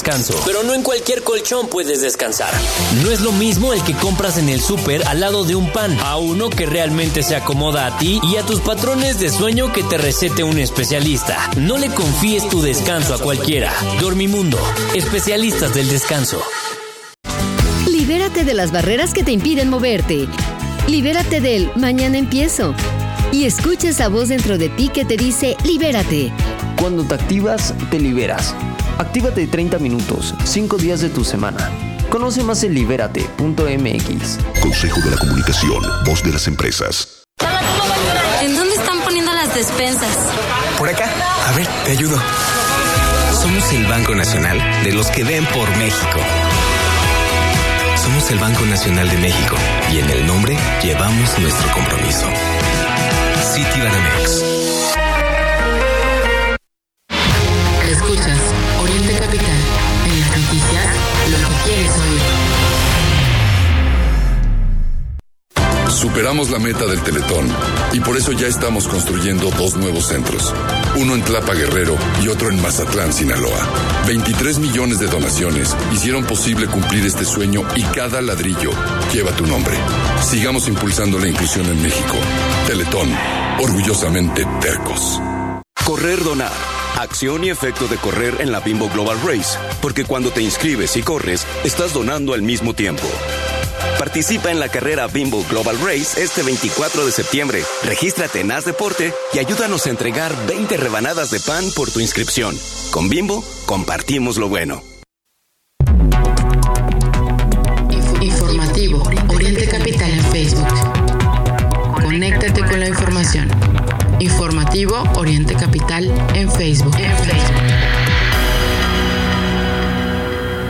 [0.01, 2.51] descanso pero no en cualquier colchón puedes descansar.
[3.03, 5.95] No es lo mismo el que compras en el súper al lado de un pan,
[6.01, 9.83] a uno que realmente se acomoda a ti y a tus patrones de sueño que
[9.83, 11.51] te recete un especialista.
[11.55, 13.71] No le confíes tu descanso a cualquiera.
[13.99, 14.57] Dormimundo,
[14.95, 16.41] especialistas del descanso.
[17.87, 20.27] Libérate de las barreras que te impiden moverte.
[20.87, 22.73] Libérate del mañana empiezo.
[23.31, 26.33] Y escucha esa voz dentro de ti que te dice libérate.
[26.79, 28.55] Cuando te activas, te liberas.
[28.97, 31.69] Actívate 30 minutos, 5 días de tu semana.
[32.09, 34.37] Conoce más en libérate.mx.
[34.61, 37.23] Consejo de la Comunicación, voz de las empresas.
[38.41, 40.17] ¿En dónde están poniendo las despensas?
[40.77, 41.09] Por acá.
[41.47, 42.17] A ver, te ayudo.
[43.41, 46.19] Somos el Banco Nacional de los que ven por México.
[47.95, 49.55] Somos el Banco Nacional de México
[49.91, 52.27] y en el nombre llevamos nuestro compromiso.
[53.53, 54.43] Citibanamex.
[66.31, 67.45] La meta del Teletón
[67.91, 70.53] y por eso ya estamos construyendo dos nuevos centros.
[70.95, 73.67] Uno en Tlapa Guerrero y otro en Mazatlán, Sinaloa.
[74.07, 78.71] 23 millones de donaciones hicieron posible cumplir este sueño y cada ladrillo
[79.13, 79.75] lleva tu nombre.
[80.21, 82.15] Sigamos impulsando la inclusión en México.
[82.65, 83.13] Teletón,
[83.59, 85.19] orgullosamente tercos.
[85.83, 86.53] Correr donar.
[86.97, 91.01] Acción y efecto de correr en la Bimbo Global Race, porque cuando te inscribes y
[91.01, 93.07] corres, estás donando al mismo tiempo.
[94.01, 97.61] Participa en la carrera Bimbo Global Race este 24 de septiembre.
[97.83, 102.57] Regístrate en As Deporte y ayúdanos a entregar 20 rebanadas de pan por tu inscripción.
[102.89, 104.81] Con Bimbo, compartimos lo bueno.
[108.19, 110.67] Informativo Oriente Capital en Facebook.
[112.01, 113.51] Conéctate con la información.
[114.19, 116.11] Informativo Oriente Capital.
[116.33, 116.97] En Facebook.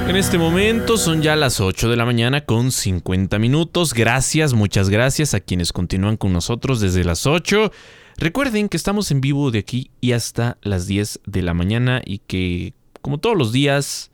[0.07, 3.93] En este momento son ya las 8 de la mañana con 50 minutos.
[3.93, 7.71] Gracias, muchas gracias a quienes continúan con nosotros desde las 8.
[8.17, 12.19] Recuerden que estamos en vivo de aquí y hasta las 10 de la mañana y
[12.19, 14.11] que, como todos los días,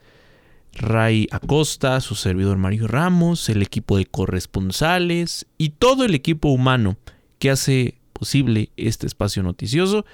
[0.73, 6.97] Ray Acosta, su servidor Mario Ramos, el equipo de corresponsales y todo el equipo humano
[7.39, 10.05] que hace posible este espacio noticioso,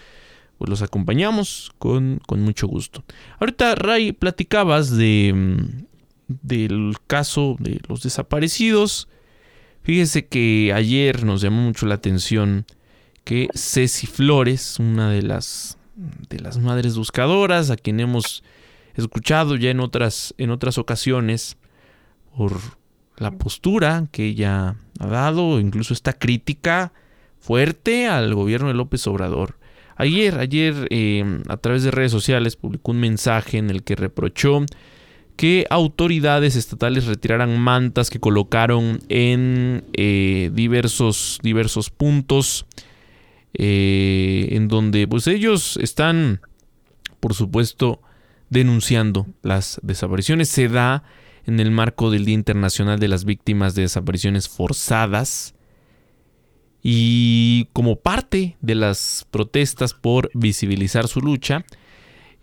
[0.64, 3.04] pues los acompañamos con, con mucho gusto.
[3.38, 9.10] Ahorita, Ray, platicabas de, mm, del caso de los desaparecidos.
[9.82, 12.66] Fíjese que ayer nos llamó mucho la atención
[13.26, 15.78] que Ceci Flores, una de las,
[16.30, 18.42] de las madres buscadoras, a quien hemos
[18.96, 21.58] escuchado ya en otras, en otras ocasiones,
[22.38, 22.58] por
[23.18, 26.94] la postura que ella ha dado, incluso esta crítica
[27.38, 29.58] fuerte al gobierno de López Obrador.
[29.96, 34.66] Ayer, ayer eh, a través de redes sociales publicó un mensaje en el que reprochó
[35.36, 42.66] que autoridades estatales retiraran mantas que colocaron en eh, diversos, diversos puntos
[43.56, 46.42] eh, en donde pues ellos están
[47.20, 48.02] por supuesto
[48.50, 50.50] denunciando las desapariciones.
[50.50, 51.04] Se da
[51.46, 55.56] en el marco del Día Internacional de las Víctimas de Desapariciones Forzadas
[56.84, 61.66] y como parte de las protestas por visibilizar su lucha,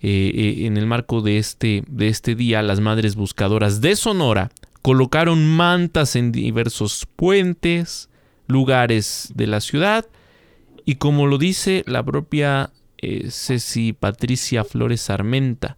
[0.00, 4.50] eh, eh, en el marco de este, de este día, las madres buscadoras de Sonora
[4.80, 8.08] colocaron mantas en diversos puentes,
[8.46, 10.06] lugares de la ciudad,
[10.86, 15.76] y como lo dice la propia eh, Ceci Patricia Flores Armenta,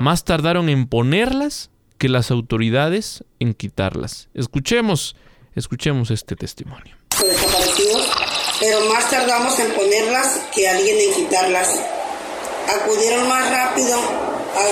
[0.00, 4.30] más tardaron en ponerlas que las autoridades en quitarlas.
[4.32, 5.16] Escuchemos,
[5.54, 8.08] escuchemos este testimonio desaparecidos,
[8.60, 11.68] pero más tardamos en ponerlas que alguien en quitarlas.
[12.68, 14.68] Acudieron más rápido a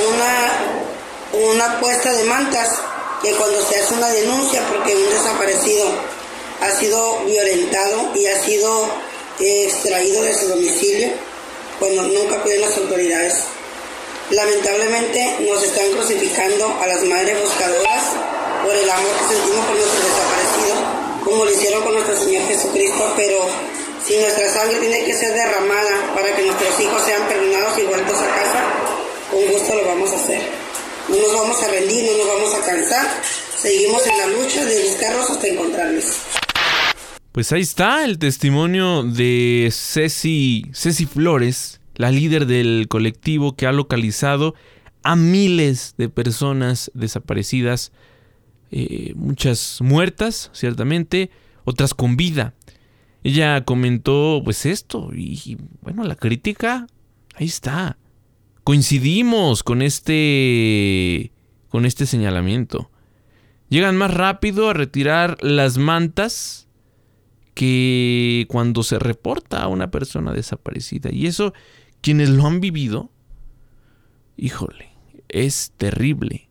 [1.41, 2.68] una, una puesta de mantas
[3.22, 5.89] que cuando se hace una denuncia porque un desaparecido
[6.61, 8.86] ha sido violentado y ha sido
[9.41, 11.11] eh, extraído de su domicilio,
[11.78, 13.34] cuando nunca acuden las autoridades.
[14.30, 18.03] Lamentablemente nos están crucificando a las madres buscadoras
[18.62, 23.12] por el amor que sentimos por nuestros desaparecidos como lo hicieron con nuestro Señor Jesucristo,
[23.16, 23.37] pero
[24.05, 28.16] si nuestra sangre tiene que ser derramada para que nuestros hijos sean perdonados y vueltos
[28.16, 28.64] a casa,
[29.31, 30.41] con gusto lo vamos a hacer.
[31.09, 33.07] No nos vamos a rendir, no nos vamos a cansar,
[33.61, 36.05] seguimos en la lucha de buscarlos hasta encontrarlos.
[37.33, 43.72] Pues ahí está el testimonio de Ceci, Ceci Flores, la líder del colectivo que ha
[43.72, 44.55] localizado
[45.03, 47.93] a miles de personas desaparecidas
[48.71, 51.31] eh, muchas muertas, ciertamente,
[51.64, 52.55] otras con vida.
[53.25, 56.87] Ella comentó pues esto y bueno, la crítica
[57.35, 57.99] ahí está.
[58.64, 61.33] Coincidimos con este
[61.69, 62.91] con este señalamiento.
[63.69, 66.69] Llegan más rápido a retirar las mantas
[67.55, 71.11] que cuando se reporta a una persona desaparecida.
[71.12, 71.53] Y eso,
[72.01, 73.11] quienes lo han vivido,
[74.37, 74.91] híjole,
[75.29, 76.47] es terrible.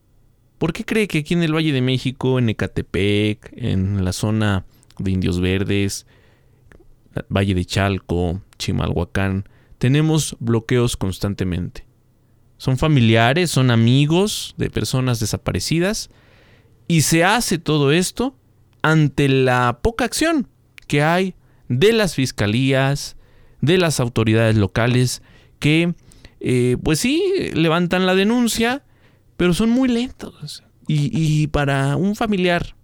[0.57, 4.65] ¿Por qué cree que aquí en el Valle de México, en Ecatepec, en la zona
[4.97, 6.07] de Indios Verdes,
[7.29, 9.47] Valle de Chalco, Chimalhuacán,
[9.77, 11.85] tenemos bloqueos constantemente?
[12.57, 16.09] Son familiares, son amigos de personas desaparecidas
[16.87, 18.35] y se hace todo esto
[18.81, 20.47] ante la poca acción
[20.87, 21.35] que hay
[21.69, 23.15] de las fiscalías,
[23.61, 25.21] de las autoridades locales
[25.59, 25.93] que,
[26.39, 27.21] eh, pues sí,
[27.53, 28.83] levantan la denuncia,
[29.38, 30.63] pero son muy lentos.
[30.89, 32.75] Y, para un familiar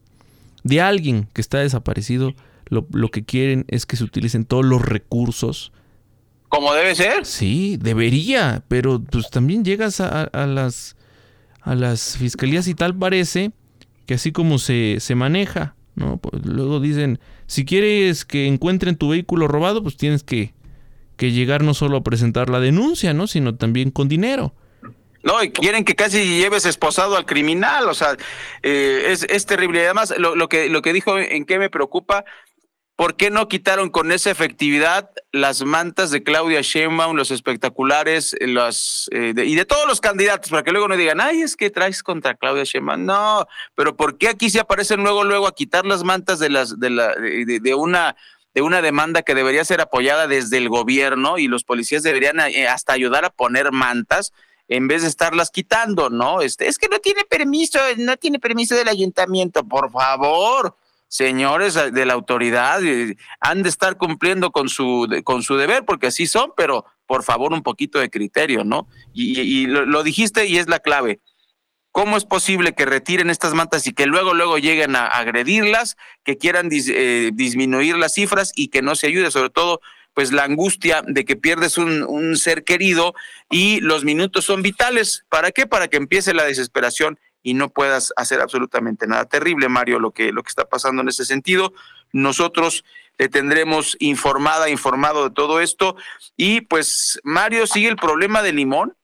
[0.64, 2.34] de alguien que está desaparecido,
[2.68, 5.72] lo, que quieren es que se utilicen todos los recursos.
[6.50, 7.26] Como debe ser.
[7.26, 10.98] Sí, debería, pero pues también llegas a, las,
[11.62, 13.52] a las fiscalías y tal parece
[14.06, 16.18] que así como se, se maneja, ¿no?
[16.18, 20.54] Pues luego dicen, si quieres que encuentren tu vehículo robado, pues tienes que,
[21.16, 23.28] que llegar no solo a presentar la denuncia, ¿no?
[23.28, 24.54] Sino también con dinero.
[25.24, 28.18] No, y quieren que casi lleves esposado al criminal, o sea,
[28.62, 29.80] eh, es, terrible.
[29.80, 32.26] Y además, lo, lo, que, lo que dijo en qué me preocupa,
[32.98, 39.10] ¿por qué no quitaron con esa efectividad las mantas de Claudia Sheinbaum, los espectaculares, los,
[39.14, 42.04] eh, y de todos los candidatos, para que luego no digan, ay, es que traes
[42.04, 43.06] contra Claudia Sheinbaum?
[43.06, 46.80] No, pero ¿por qué aquí se aparecen luego, luego a quitar las mantas de, las,
[46.80, 48.16] de, la, de, de una
[48.54, 52.68] de una demanda que debería ser apoyada desde el gobierno y los policías deberían eh,
[52.68, 54.32] hasta ayudar a poner mantas?
[54.68, 56.42] En vez de estarlas quitando, ¿no?
[56.42, 60.76] Este, es que no tiene permiso, no tiene permiso del ayuntamiento, por favor,
[61.08, 66.08] señores de la autoridad, eh, han de estar cumpliendo con su, con su deber, porque
[66.08, 68.88] así son, pero por favor un poquito de criterio, ¿no?
[69.14, 71.20] Y, lo, dijiste y es la clave.
[71.92, 76.38] ¿Cómo es posible que retiren estas mantas y que luego, luego lleguen a agredirlas, que
[76.40, 79.82] quieran eh, disminuir las cifras y que no se ayude, sobre todo
[80.14, 83.16] pues la angustia de que pierdes un, un, ser querido
[83.50, 85.26] y los minutos son vitales.
[85.30, 85.66] ¿Para qué?
[85.66, 89.26] Para que empiece la desesperación y no puedas hacer absolutamente nada.
[89.26, 91.74] Terrible, Mario, lo que, lo que está pasando en ese sentido.
[92.14, 92.86] Nosotros
[93.18, 95.96] le tendremos informada, informado de todo esto.
[96.38, 98.96] Y pues, Mario, sigue el problema del limón.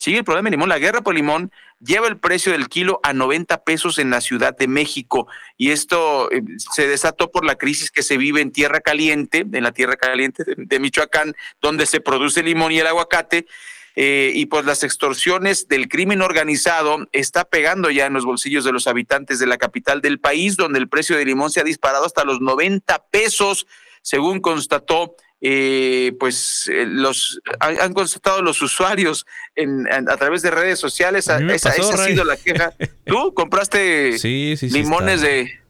[0.00, 0.70] Sigue el problema del limón.
[0.70, 4.56] La guerra por limón lleva el precio del kilo a 90 pesos en la Ciudad
[4.56, 5.28] de México.
[5.58, 9.62] Y esto eh, se desató por la crisis que se vive en Tierra Caliente, en
[9.62, 13.46] la Tierra Caliente de, Michoacán, donde se produce el limón y el aguacate.
[13.94, 18.72] Eh, y pues las extorsiones del crimen organizado está pegando ya en los bolsillos de
[18.72, 22.06] los habitantes de la capital del país, donde el precio del limón se ha disparado
[22.06, 23.66] hasta los 90 pesos,
[24.00, 29.26] según constató eh, pues eh, los han, constatado los usuarios
[29.56, 31.28] en, a través de redes sociales.
[31.28, 32.72] Esa, ha sido la queja.
[33.04, 34.16] ¿Tú compraste
[34.62, 35.60] limones de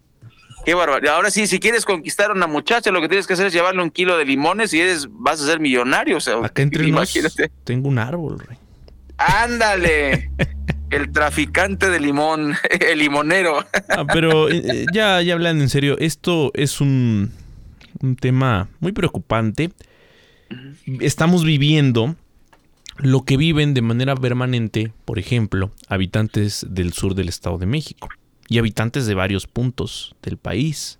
[0.64, 1.14] Qué barbaridad.
[1.14, 3.82] Ahora sí, si quieres conquistar a una muchacha, lo que tienes que hacer es llevarle
[3.82, 6.18] un kilo de limones y eres, vas a ser millonario.
[6.18, 7.50] O sea, Acá entre imagínate.
[7.64, 8.58] tengo un árbol, rey.
[9.16, 10.30] Ándale.
[10.90, 13.64] el traficante de limón, el limonero.
[13.88, 17.32] Ah, pero eh, ya, ya hablando en serio, esto es un,
[18.00, 19.70] un tema muy preocupante.
[21.00, 22.16] Estamos viviendo
[22.98, 28.08] lo que viven de manera permanente, por ejemplo, habitantes del sur del Estado de México
[28.48, 30.98] y habitantes de varios puntos del país.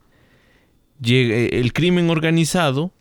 [1.03, 2.93] el crimen organizado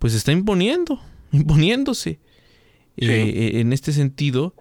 [0.00, 1.00] pues está imponiendo,
[1.32, 2.18] imponiéndose.
[2.96, 4.54] Eh, eh, en este sentido,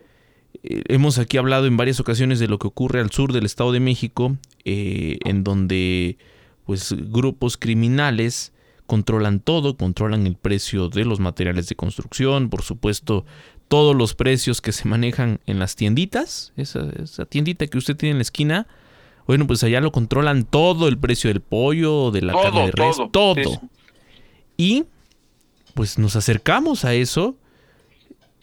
[0.64, 3.72] eh, hemos aquí hablado en varias ocasiones de lo que ocurre al sur del Estado
[3.72, 6.18] de México, en donde
[6.66, 8.54] pues grupos criminales
[8.90, 13.26] controlan todo, controlan el precio de los materiales de construcción, por supuesto,
[13.70, 18.12] todos los precios que se manejan en las tienditas, esa, esa tiendita que usted tiene
[18.12, 18.68] en la esquina,
[19.28, 22.98] bueno, pues allá lo controlan todo, el precio del pollo, de la carne de res,
[23.12, 23.62] todo.
[24.58, 24.86] Y
[25.76, 27.38] pues nos acercamos a eso.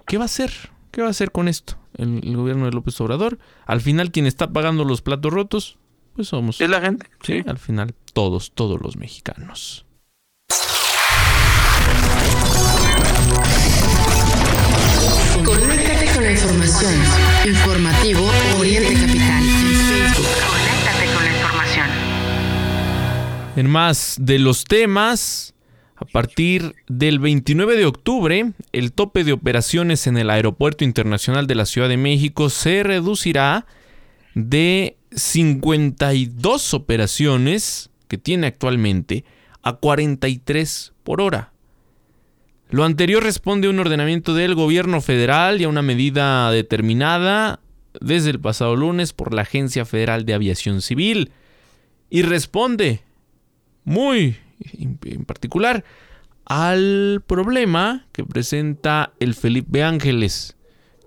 [0.06, 0.52] ¿Qué va a hacer?
[0.92, 3.40] ¿Qué va a hacer con esto el, gobierno de López Obrador?
[3.66, 5.76] Al final, quien está pagando los platos rotos,
[6.14, 6.60] pues somos.
[6.60, 7.08] Es la gente.
[7.22, 9.85] Sí, al final, todos, todos los mexicanos.
[16.26, 16.92] La información.
[17.46, 19.44] Informativo Oriente Capital.
[20.50, 21.86] Conéctate con la información.
[23.54, 25.54] En más de los temas,
[25.94, 31.54] a partir del 29 de octubre, el tope de operaciones en el Aeropuerto Internacional de
[31.54, 33.66] la Ciudad de México se reducirá
[34.34, 39.24] de 52 operaciones que tiene actualmente
[39.62, 41.52] a 43 por hora.
[42.68, 47.60] Lo anterior responde a un ordenamiento del gobierno federal y a una medida determinada
[48.00, 51.30] desde el pasado lunes por la Agencia Federal de Aviación Civil
[52.10, 53.02] y responde
[53.84, 54.36] muy
[55.04, 55.84] en particular
[56.44, 60.56] al problema que presenta el Felipe Ángeles,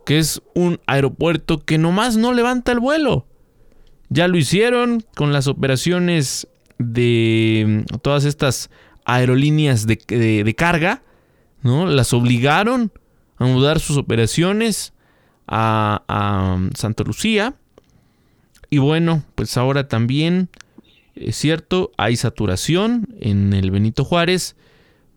[0.06, 3.28] que es un aeropuerto que nomás no levanta el vuelo.
[4.08, 6.48] Ya lo hicieron con las operaciones
[6.78, 8.70] de todas estas
[9.04, 9.98] aerolíneas de,
[10.44, 11.04] de carga
[11.62, 11.86] ¿no?
[11.86, 12.92] Las obligaron
[13.38, 14.94] a mudar sus operaciones
[15.48, 17.56] a, Santa Lucía.
[18.70, 20.50] Y bueno, pues ahora también
[21.16, 24.56] es cierto, hay saturación en el Benito Juárez,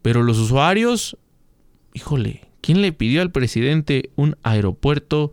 [0.01, 1.17] pero los usuarios,
[1.95, 5.33] híjole, ¿quién le pidió al presidente un aeropuerto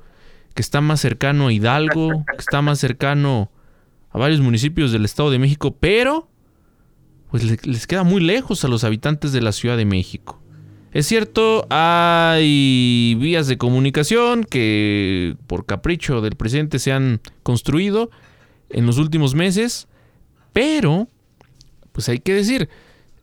[0.53, 3.49] que está más cercano a Hidalgo, que está más cercano
[4.11, 6.29] a varios municipios del Estado de México, pero
[7.31, 10.41] pues les queda muy lejos a los habitantes de la Ciudad de México?
[10.91, 18.09] Es cierto, hay vías de comunicación que por capricho del presidente se han construido
[18.69, 19.87] en los últimos meses,
[20.51, 21.07] pero,
[21.91, 22.69] pues hay que decir,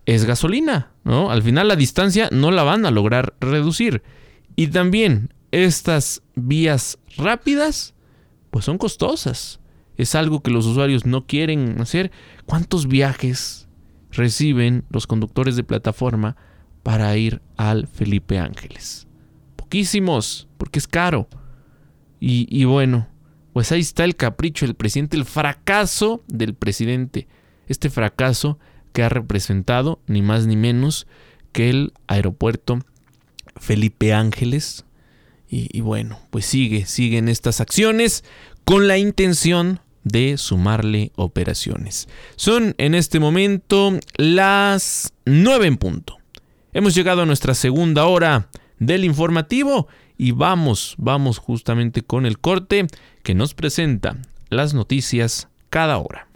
[0.06, 1.32] es gasolina, ¿no?
[1.32, 4.04] Al final la distancia no la van a lograr reducir.
[4.54, 7.94] Y también estas vías rápidas,
[8.52, 9.58] pues son costosas.
[9.96, 12.12] Es algo que los usuarios no quieren hacer.
[12.44, 13.66] ¿Cuántos viajes
[14.12, 16.36] reciben los conductores de plataforma?
[16.86, 19.08] Para ir al Felipe Ángeles.
[19.56, 21.26] Poquísimos, porque es caro.
[22.20, 23.08] Y, bueno,
[23.52, 27.26] pues ahí está el capricho del presidente, el fracaso del presidente.
[27.66, 28.60] Este fracaso
[28.92, 31.08] que ha representado ni más ni menos
[31.50, 32.78] que el aeropuerto
[33.56, 34.84] Felipe Ángeles.
[35.48, 38.22] Y, bueno, pues sigue, siguen estas acciones
[38.64, 42.06] con la intención de sumarle operaciones.
[42.36, 46.18] Son en este momento las 9 en punto.
[46.76, 48.48] Hemos llegado a nuestra segunda hora
[48.78, 52.86] del informativo Y vamos, vamos justamente con el corte
[53.22, 54.16] que nos presenta
[54.50, 56.28] las noticias cada hora.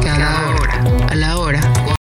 [0.00, 1.87] Cada hora, a la hora